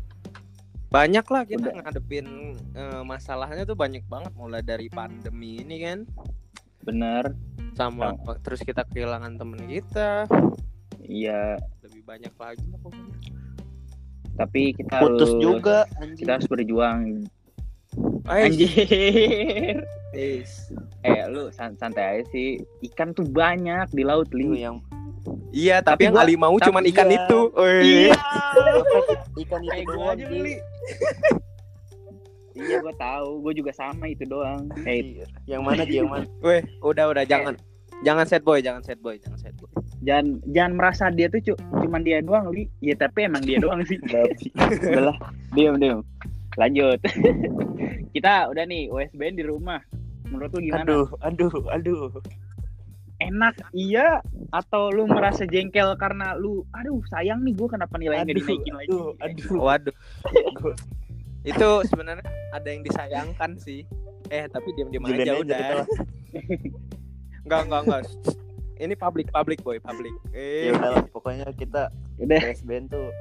Banyak 0.89 1.26
lah 1.30 1.43
kita 1.45 1.69
Udah. 1.69 1.84
ngadepin 1.86 2.58
eh, 2.74 3.02
masalahnya 3.06 3.67
tuh 3.67 3.78
banyak 3.78 4.02
banget 4.10 4.34
mulai 4.34 4.62
dari 4.63 4.88
pandemi 4.89 5.62
ini 5.62 5.78
kan. 5.84 6.00
Bener. 6.86 7.36
Sama 7.76 8.15
terus 8.41 8.63
kita 8.63 8.88
kehilangan 8.88 9.38
temen 9.38 9.62
kita 9.67 10.26
iya. 11.10 11.58
Lebih 11.82 12.02
banyak 12.06 12.34
lagi 12.38 12.63
lah 12.69 12.80
pokoknya. 12.80 13.17
Tapi 14.39 14.62
kita 14.72 14.95
Putus 15.04 15.36
harus 15.36 15.43
juga 15.43 15.78
anjing. 16.00 16.15
kita 16.15 16.32
harus 16.39 16.48
berjuang. 16.48 17.00
Anjir. 18.30 19.84
Eh 20.13 21.22
lu 21.28 21.52
san- 21.52 21.76
santai 21.76 22.22
aja 22.22 22.24
sih. 22.32 22.62
Ikan 22.86 23.12
tuh 23.12 23.28
banyak 23.28 23.89
di 23.91 24.06
laut 24.06 24.30
Itu 24.32 24.38
li 24.38 24.63
yang 24.63 24.80
iya 25.50 25.82
Tapi 25.82 26.06
tapi, 26.06 26.08
yang 26.08 26.13
gua- 26.15 26.24
Ali 26.24 26.36
mau 26.38 26.56
tapi 26.56 26.65
cuman 26.72 26.84
ikan 26.93 27.08
iya. 27.10 27.17
itu. 27.26 27.39
Woi. 27.52 27.82
iya. 27.84 28.13
Ikan 29.43 29.60
itu 29.65 29.69
kayak 29.69 29.86
gue 29.86 29.93
doang 29.98 30.13
aja 30.15 30.26
beli 30.30 30.56
iya 32.60 32.78
gue 32.84 32.95
tahu. 32.95 33.30
Gue 33.43 33.54
juga 33.56 33.72
sama 33.76 34.06
itu 34.08 34.24
doang. 34.24 34.67
Iya. 34.86 35.26
yang 35.50 35.62
mana 35.65 35.84
Ji 35.84 36.00
yang 36.00 36.10
mana? 36.12 36.26
Weh, 36.39 36.62
udah 36.80 37.12
udah. 37.12 37.24
Jangan. 37.26 37.56
Jangan 38.08 38.26
sad 38.30 38.43
boy 38.48 38.63
jangan 38.63 38.80
sad 38.80 39.00
boy 39.04 39.19
jangan 39.19 39.36
sad 39.36 39.56
boy 39.60 39.67
jangan 40.04 40.40
jangan 40.56 40.74
merasa 40.80 41.04
dia 41.12 41.28
tuh 41.28 41.42
cu 41.44 41.54
cuman 41.84 42.02
dia 42.04 42.24
doang 42.24 42.52
li. 42.52 42.68
Ya 42.80 42.96
tapi 42.96 43.28
emang 43.28 43.44
dia 43.44 43.60
doang 43.60 43.84
sih. 43.84 44.00
Udah 44.92 45.12
lah 45.12 45.18
diam 45.54 45.76
diam. 45.80 46.00
Lanjut. 46.56 47.00
Kita 48.16 48.50
udah 48.50 48.66
nih 48.66 48.90
USBN 48.90 49.38
di 49.38 49.46
rumah. 49.46 49.80
Menurut 50.28 50.50
lu 50.58 50.60
gimana? 50.66 50.82
Aduh 50.84 51.08
aduh 51.22 51.54
aduh. 51.70 52.10
Enak 53.22 53.60
iya? 53.76 54.24
Atau 54.50 54.90
lu 54.90 55.06
merasa 55.06 55.46
jengkel 55.46 55.94
karena 56.00 56.34
lu 56.36 56.66
aduh 56.74 57.04
sayang 57.14 57.46
nih 57.46 57.54
gue 57.54 57.68
kenapa 57.70 57.96
nilainya 58.02 58.34
nggak 58.34 58.36
aduh 58.36 58.48
dinaikin 58.50 58.74
lagi? 58.76 58.90
aduh 58.90 59.08
aduh. 59.22 59.50
Waduh. 59.62 59.96
Itu 61.46 61.70
sebenarnya 61.86 62.26
ada 62.52 62.68
yang 62.68 62.82
disayangkan 62.82 63.52
sih. 63.62 63.86
Eh 64.34 64.50
tapi 64.50 64.74
diam 64.74 64.90
diam 64.90 65.06
aja 65.06 65.38
udah. 65.38 65.86
enggak 67.46 67.62
enggak 67.70 67.82
enggak 67.86 68.04
ini 68.80 68.96
public 68.96 69.28
public 69.30 69.60
boy 69.62 69.78
public. 69.84 70.15
Ya 70.32 70.72
eh 70.72 70.72
udahlah 70.72 71.04
pokoknya 71.12 71.52
kita 71.54 71.92
udah. 72.15 72.39
PSBN 72.39 72.88
tuh 72.88 73.12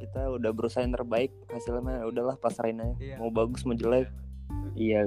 kita 0.00 0.32
udah 0.32 0.50
berusaha 0.56 0.80
yang 0.80 0.96
terbaik 0.96 1.30
hasilnya 1.52 2.08
udahlah 2.08 2.36
pasrahin 2.40 2.80
aja. 2.80 2.96
Iya. 2.96 3.16
mau 3.20 3.28
bagus 3.28 3.62
mau 3.68 3.76
jelek. 3.76 4.08
Iya 4.74 5.04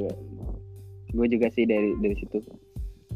gue 1.07 1.27
juga 1.27 1.47
sih 1.49 1.65
dari 1.65 1.97
dari 1.97 2.15
situ. 2.15 2.37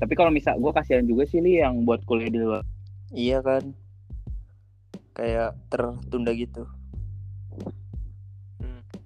Tapi 0.01 0.13
kalau 0.17 0.33
misal 0.33 0.57
gue 0.57 0.71
kasihan 0.73 1.05
juga 1.05 1.29
sih 1.29 1.37
li 1.37 1.61
yang 1.61 1.85
buat 1.85 2.01
kuliah 2.09 2.33
di 2.33 2.39
luar. 2.41 2.65
Iya 3.13 3.45
kan? 3.45 3.77
Kayak 5.13 5.53
tertunda 5.69 6.33
gitu. 6.33 6.65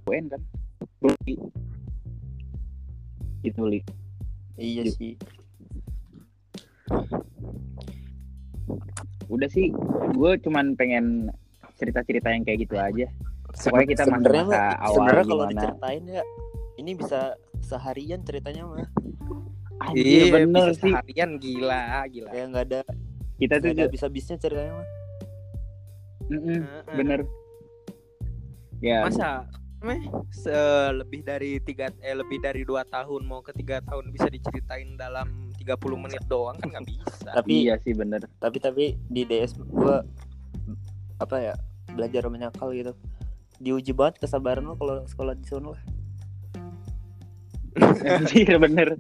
UN 0.08 0.32
kan? 0.32 0.42
Gitu 3.44 3.62
li. 3.68 3.82
Iya 4.56 4.88
sih 4.88 5.20
udah 9.26 9.50
sih 9.50 9.74
gue 10.16 10.32
cuman 10.46 10.78
pengen 10.78 11.34
cerita-cerita 11.76 12.32
yang 12.32 12.44
kayak 12.48 12.60
gitu 12.70 12.76
aja. 12.80 13.08
Pokoknya 13.56 13.88
kita 13.88 14.04
sebenarnya 14.08 14.62
awal 14.80 14.96
sebenarnya 14.96 15.26
kalau 15.26 15.46
gimana. 15.48 15.52
diceritain 15.56 16.04
ya 16.08 16.24
ini 16.76 16.92
bisa 16.96 17.20
seharian 17.64 18.20
ceritanya 18.24 18.64
mah. 18.68 18.90
Anjir, 19.84 20.08
iya 20.08 20.24
bener 20.32 20.72
bisa 20.72 20.80
sih. 20.80 20.92
seharian 20.92 21.32
gila 21.40 21.84
gila. 22.08 22.30
Kayak 22.32 22.46
nggak 22.52 22.66
ada 22.72 22.82
kita 23.36 23.54
tuh 23.60 23.68
nggak 23.68 23.76
ada 23.76 23.84
habis-habisnya 23.92 24.36
ceritanya 24.40 24.74
mah. 24.80 24.88
Mm-mm, 26.26 26.60
Heeh. 26.64 26.96
bener. 26.96 27.20
Ya. 28.80 29.00
Masa 29.04 29.46
meh 29.86 30.02
se- 30.34 30.94
lebih 30.98 31.22
dari 31.22 31.62
tiga 31.62 31.94
eh 32.02 32.16
lebih 32.18 32.42
dari 32.42 32.66
dua 32.66 32.82
tahun 32.88 33.22
mau 33.28 33.46
ke 33.46 33.54
tiga 33.54 33.84
tahun 33.86 34.10
bisa 34.10 34.26
diceritain 34.32 34.98
dalam 34.98 35.45
30 35.66 35.98
menit 35.98 36.24
doang 36.30 36.56
kan 36.62 36.70
nggak 36.70 36.86
bisa. 36.86 37.30
Tapi 37.34 37.66
iya 37.66 37.76
sih 37.82 37.98
bener. 37.98 38.22
tapi 38.38 38.62
tapi 38.62 38.84
di 39.10 39.26
DS 39.26 39.58
gua 39.66 40.06
apa 41.18 41.36
ya 41.42 41.54
belajar 41.92 42.30
menyakal 42.30 42.70
gitu. 42.72 42.94
Diuji 43.58 43.92
banget 43.98 44.22
kesabaran 44.22 44.68
lo 44.68 44.78
kalau 44.78 45.02
sekolah 45.10 45.34
di 45.34 45.46
sana 45.50 45.74
lah. 45.74 45.84
Anjir 48.22 48.56
bener. 48.62 48.96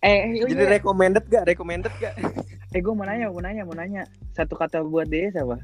Eh 0.00 0.40
eh, 0.40 0.44
jadi 0.48 0.64
iya. 0.66 0.72
recommended 0.80 1.24
gak 1.26 1.44
recommended 1.48 1.92
gak 1.98 2.14
eh 2.76 2.80
gue 2.84 2.92
mau 2.92 3.08
nanya 3.08 3.32
mau 3.32 3.40
nanya 3.40 3.62
mau 3.64 3.72
nanya. 3.72 4.04
Satu 4.36 4.52
kata 4.52 4.84
buat 4.84 5.08
DS 5.08 5.40
apa? 5.40 5.56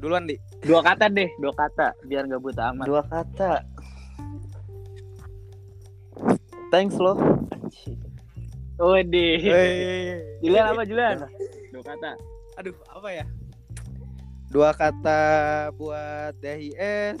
Duluan 0.00 0.24
di. 0.24 0.40
Dua 0.64 0.80
kata 0.80 1.12
deh. 1.12 1.28
Dua 1.36 1.52
kata 1.52 1.92
biar 2.08 2.24
nggak 2.24 2.40
buta 2.40 2.72
amat. 2.72 2.86
Dua 2.88 3.02
kata. 3.04 3.52
Thanks 6.72 6.96
lo. 6.96 7.16
Anjing. 7.16 7.45
Waduh. 8.76 9.36
Wey. 9.40 10.20
Julian 10.38 10.64
apa 10.68 10.82
Julian? 10.84 11.16
Dua 11.70 11.82
kata. 11.82 12.12
aduh 12.56 12.72
apa 12.88 13.08
ya 13.10 13.24
dua 14.48 14.72
kata 14.72 15.20
buat 15.76 16.32
DHIS 16.40 17.20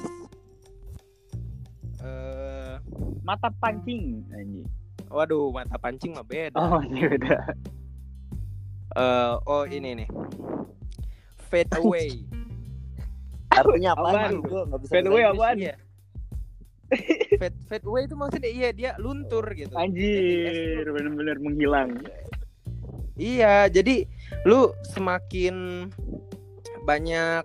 eh 2.00 2.72
Mata 3.20 3.52
pancing 3.54 4.24
anjing. 4.30 4.64
waduh 5.06 5.50
mata 5.50 5.76
pancing 5.76 6.16
mah 6.16 6.24
beda 6.24 6.56
Oh, 6.56 6.80
iya 6.86 7.06
beda. 7.10 7.36
Eh, 8.96 9.34
oh 9.44 9.64
ini 9.66 9.92
nih 9.94 10.08
fade 11.46 11.68
away 11.78 12.24
artinya 13.50 13.92
apa 13.92 14.32
nggak 14.32 14.80
bisa 14.80 14.90
Fade 14.90 15.06
away 15.06 15.20
Inggris. 15.22 15.36
apaan? 15.36 15.56
Fade 17.36 17.58
fade 17.66 17.86
away 17.86 18.06
itu 18.06 18.14
maksudnya 18.14 18.50
iya 18.50 18.68
dia 18.70 18.90
luntur 19.02 19.42
gitu 19.52 19.74
Anjir, 19.74 20.86
bener-bener 20.86 21.36
menghilang. 21.42 21.98
Iya, 23.16 23.72
jadi 23.72 24.04
lu 24.44 24.76
semakin 24.92 25.88
banyak 26.84 27.42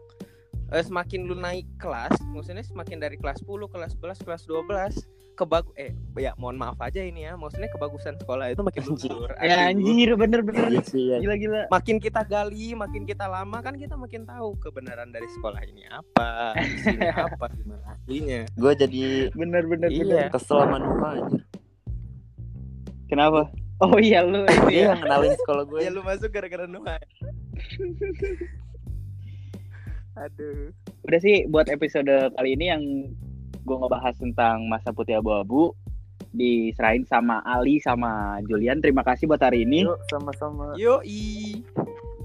eh, 0.72 0.82
semakin 0.82 1.28
lu 1.28 1.36
naik 1.36 1.68
kelas, 1.78 2.16
maksudnya 2.32 2.64
semakin 2.64 2.98
dari 2.98 3.16
kelas 3.16 3.44
10, 3.44 3.68
kelas 3.68 3.92
11, 3.96 4.24
kelas 4.24 4.44
12 4.48 5.08
kebagu 5.32 5.72
eh 5.74 5.96
ya 6.20 6.36
mohon 6.36 6.54
maaf 6.54 6.76
aja 6.78 7.02
ini 7.02 7.24
ya, 7.24 7.34
maksudnya 7.34 7.72
kebagusan 7.72 8.14
sekolah 8.20 8.52
itu 8.52 8.62
makin 8.62 8.84
Anjir. 8.86 9.10
luntur. 9.10 9.30
Ya 9.42 9.56
anjir, 9.66 10.10
bener-bener. 10.14 10.68
Iya 10.70 10.82
sih 10.86 11.04
ya. 11.08 11.18
Gila-gila. 11.18 11.66
Makin 11.72 11.98
kita 11.98 12.22
gali, 12.24 12.76
makin 12.76 13.04
kita 13.04 13.26
lama 13.26 13.58
kan 13.60 13.74
kita 13.74 13.96
makin 13.96 14.28
tahu 14.28 14.54
kebenaran 14.60 15.10
dari 15.10 15.26
sekolah 15.32 15.64
ini 15.66 15.88
apa, 15.88 16.54
isinya 16.62 17.10
apa, 17.32 17.46
gimana 17.52 17.96
aslinya. 17.96 18.46
Gue 18.54 18.74
jadi 18.76 19.32
Bener-bener. 19.34 19.90
Iya. 19.90 20.04
bener. 20.04 20.30
kesel 20.30 20.62
sama 20.62 20.78
aja. 21.10 21.40
Kenapa? 23.10 23.50
Oh 23.82 23.98
iya 23.98 24.22
lu 24.22 24.46
itu 24.46 24.68
Dia 24.70 24.78
ya. 24.78 24.86
yang 24.94 25.02
kenalin 25.02 25.34
sekolah 25.42 25.64
gue. 25.66 25.80
Ya 25.82 25.90
lu 25.90 26.06
masuk 26.06 26.30
gara-gara 26.30 26.70
Nuha. 26.70 27.02
Aduh. 30.20 30.76
Udah 31.08 31.20
sih 31.24 31.48
buat 31.48 31.72
episode 31.72 32.12
kali 32.36 32.60
ini 32.60 32.66
yang 32.68 32.84
gue 33.62 33.78
ngebahas 33.78 34.18
tentang 34.18 34.66
masa 34.68 34.92
putih 34.92 35.22
abu-abu 35.22 35.72
diserahin 36.32 37.04
sama 37.08 37.44
Ali 37.44 37.80
sama 37.84 38.40
Julian. 38.48 38.80
Terima 38.80 39.04
kasih 39.04 39.28
buat 39.28 39.42
hari 39.44 39.68
ini. 39.68 39.88
Yuk 39.88 40.00
sama-sama. 40.12 40.76
Yoi. 40.80 41.60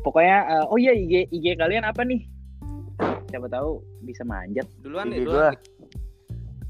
Pokoknya 0.07 0.39
eh, 0.47 0.65
oh 0.71 0.79
iya 0.79 0.95
IG 0.95 1.31
IG 1.35 1.59
kalian 1.59 1.83
apa 1.83 2.07
nih? 2.07 2.23
Siapa 3.31 3.51
tahu 3.51 3.83
bisa 4.07 4.23
manjat. 4.23 4.67
Duluan 4.83 5.11
gua 5.11 5.19
duluan. 5.19 5.55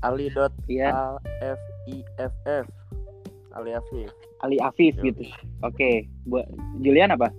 Ali 0.04 0.28
dot 0.32 0.52
A 0.68 1.16
F 1.44 1.60
I 1.88 1.96
F 2.20 2.32
F 2.44 2.66
Ali 3.56 3.72
Afif. 3.72 4.08
Ali 4.44 4.56
Afif 4.60 4.94
Yo. 5.00 5.12
gitu. 5.12 5.24
Oke, 5.64 6.04
buat 6.28 6.44
Julian 6.84 7.12
apa? 7.12 7.32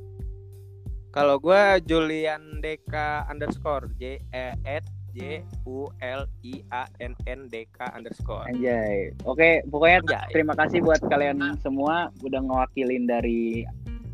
Kalau 1.17 1.41
gua 1.41 1.81
Julian 1.81 2.61
DK 2.61 2.93
underscore 3.25 3.89
J 3.97 4.21
E 4.21 4.53
at 4.69 4.85
J 5.17 5.41
U 5.65 5.89
L 5.97 6.29
I 6.45 6.61
A 6.69 6.85
N 7.01 7.17
N 7.25 7.49
D 7.49 7.65
K 7.73 7.89
underscore. 7.89 8.45
Anjay. 8.45 9.17
Oke, 9.25 9.65
pokoknya 9.65 10.05
Anjay. 10.05 10.29
terima 10.29 10.53
kasih 10.53 10.85
buat 10.85 11.01
kalian 11.09 11.41
semua 11.57 12.13
udah 12.21 12.37
ngewakilin 12.37 13.09
dari 13.09 13.65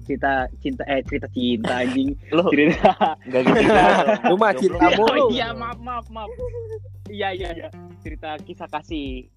cerita 0.07 0.47
cinta 0.63 0.87
eh 0.87 1.03
cerita 1.03 1.27
cinta 1.35 1.83
anjing. 1.83 2.15
Lo 2.39 2.47
Cerita. 2.47 3.19
enggak 3.27 3.41
gitu. 3.51 3.59
Lu 4.31 4.35
mah 4.39 4.51
cinta 4.55 4.85
mulu. 4.95 5.27
Oh, 5.27 5.27
iya, 5.27 5.51
maaf 5.51 5.79
maaf 5.83 6.07
maaf. 6.07 6.31
Iya 7.11 7.35
iya 7.35 7.49
iya. 7.51 7.69
Cerita 7.99 8.39
kisah 8.47 8.71
kasih. 8.71 9.27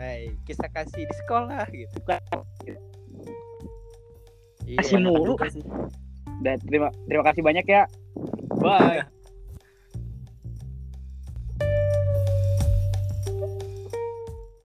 Hai, 0.00 0.32
kisah 0.48 0.72
kasih 0.72 1.04
di 1.04 1.14
sekolah 1.20 1.68
gitu. 1.68 2.00
Iya. 4.64 4.80
Kasih 4.80 4.96
mulu. 5.04 5.36
Dan 6.42 6.56
terima 6.64 6.88
terima 7.06 7.24
kasih 7.26 7.42
banyak 7.42 7.66
ya. 7.66 7.82
Bye. 8.58 9.04